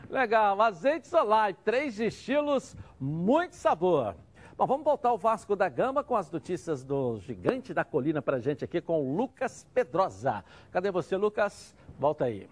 [0.10, 4.16] Legal, azeites Olive, três estilos, muito sabor.
[4.58, 8.40] Bom, vamos voltar ao Vasco da Gama com as notícias do Gigante da Colina para
[8.40, 10.44] gente aqui com o Lucas Pedrosa.
[10.72, 11.76] Cadê você, Lucas?
[12.00, 12.50] Volta aí.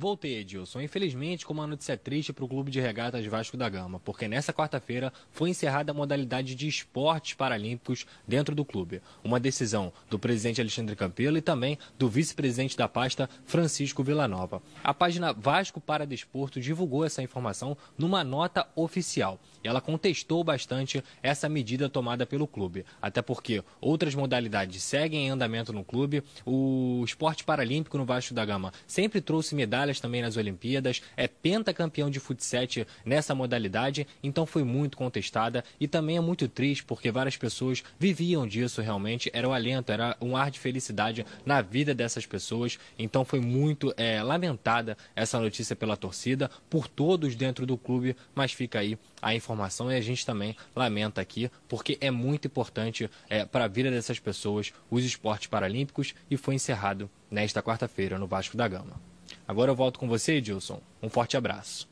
[0.00, 0.80] Voltei, Edilson.
[0.80, 4.52] Infelizmente, com uma notícia triste para o Clube de Regatas Vasco da Gama, porque nessa
[4.52, 9.02] quarta-feira foi encerrada a modalidade de esportes paralímpicos dentro do clube.
[9.24, 14.62] Uma decisão do presidente Alexandre Campelo e também do vice-presidente da pasta, Francisco Villanova.
[14.84, 19.40] A página Vasco para Desporto divulgou essa informação numa nota oficial.
[19.64, 25.30] E ela contestou bastante essa medida tomada pelo clube, até porque outras modalidades seguem em
[25.30, 26.22] andamento no clube.
[26.46, 31.26] O esporte paralímpico no Vasco da Gama sempre trouxe medalhas medalhas também nas Olimpíadas, é
[31.26, 32.58] pentacampeão de futsal
[33.04, 38.46] nessa modalidade, então foi muito contestada e também é muito triste porque várias pessoas viviam
[38.46, 43.24] disso realmente, era o alento, era um ar de felicidade na vida dessas pessoas, então
[43.24, 48.80] foi muito é, lamentada essa notícia pela torcida, por todos dentro do clube, mas fica
[48.80, 53.64] aí a informação e a gente também lamenta aqui, porque é muito importante é, para
[53.64, 58.66] a vida dessas pessoas os esportes paralímpicos e foi encerrado nesta quarta-feira no Vasco da
[58.66, 59.17] Gama.
[59.48, 60.78] Agora eu volto com você, Edilson.
[61.02, 61.88] Um forte abraço.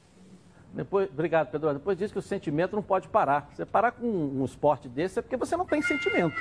[0.75, 1.73] Depois, obrigado, Pedro.
[1.73, 3.49] Depois diz que o sentimento não pode parar.
[3.55, 6.37] Você parar com um, um esporte desse é porque você não tem sentimento.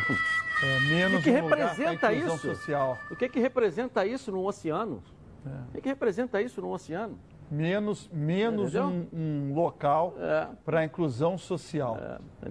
[0.62, 2.38] É, menos o que, que um representa isso?
[2.38, 2.98] Social.
[3.10, 5.02] O que, que representa isso no oceano?
[5.46, 5.50] É.
[5.50, 7.18] O que, que representa isso no oceano?
[7.50, 10.48] Menos, menos um, um, local é.
[10.66, 11.98] para a inclusão social.
[11.98, 12.50] É.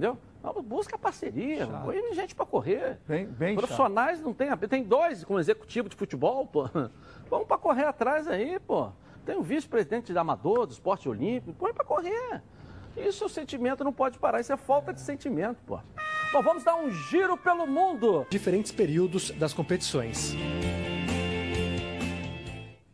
[0.63, 2.99] Busca parceria, põe gente para correr.
[3.07, 4.27] Bem, bem Profissionais chato.
[4.27, 4.57] não tem.
[4.69, 6.69] Tem dois como executivo de futebol, pô.
[7.31, 8.91] Vamos para correr atrás aí, pô.
[9.25, 12.43] Tem o vice-presidente da Amador, do esporte olímpico, põe para correr.
[12.97, 15.79] Isso o sentimento não pode parar, isso é falta de sentimento, pô.
[16.33, 18.27] Bom, vamos dar um giro pelo mundo.
[18.29, 20.35] Diferentes períodos das competições.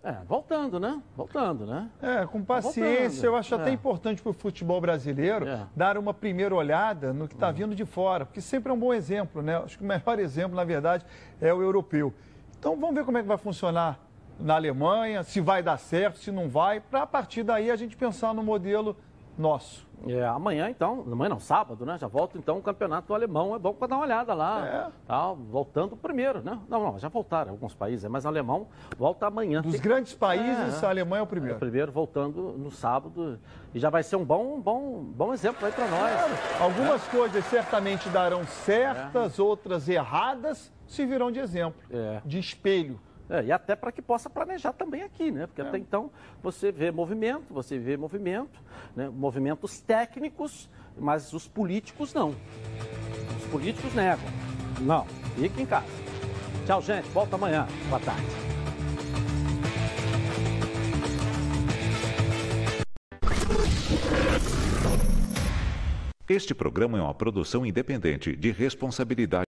[0.02, 1.02] É, voltando, né?
[1.14, 1.90] Voltando, né?
[2.00, 3.26] É, com paciência.
[3.26, 3.58] Eu acho é.
[3.58, 5.66] até importante para o futebol brasileiro é.
[5.76, 8.94] dar uma primeira olhada no que está vindo de fora, porque sempre é um bom
[8.94, 9.58] exemplo, né?
[9.58, 11.04] Acho que o melhor exemplo, na verdade,
[11.40, 12.14] é o europeu.
[12.58, 13.98] Então vamos ver como é que vai funcionar
[14.38, 17.94] na Alemanha, se vai dar certo, se não vai, para a partir daí a gente
[17.94, 18.96] pensar no modelo
[19.36, 19.86] nosso.
[20.06, 21.98] É, amanhã então, amanhã não, sábado, né?
[21.98, 23.54] Já volta então o campeonato alemão.
[23.54, 24.66] É bom para dar uma olhada lá.
[24.66, 24.90] É.
[25.06, 26.58] Tá, voltando primeiro, né?
[26.68, 29.62] Não, não, já voltaram alguns países, mas o alemão volta amanhã.
[29.62, 29.80] Dos Tem...
[29.80, 31.54] grandes países, é, a Alemanha é o primeiro.
[31.54, 33.38] É o primeiro voltando no sábado.
[33.74, 36.60] E já vai ser um bom, bom, bom exemplo aí para nós.
[36.60, 37.10] Algumas é.
[37.10, 39.42] coisas certamente darão certas, é.
[39.42, 42.20] outras erradas, se virão de exemplo, é.
[42.24, 42.98] de espelho.
[43.30, 45.46] É, e até para que possa planejar também aqui, né?
[45.46, 45.64] Porque é.
[45.64, 46.10] até então
[46.42, 48.60] você vê movimento, você vê movimento,
[48.96, 49.08] né?
[49.08, 50.68] movimentos técnicos,
[50.98, 52.34] mas os políticos não.
[53.38, 54.26] Os políticos negam.
[54.80, 55.06] Não,
[55.36, 55.86] fique em casa.
[56.66, 57.08] Tchau, gente.
[57.10, 57.68] Volta amanhã.
[57.88, 58.26] Boa tarde.
[66.28, 69.46] Este programa é uma produção independente de responsabilidade.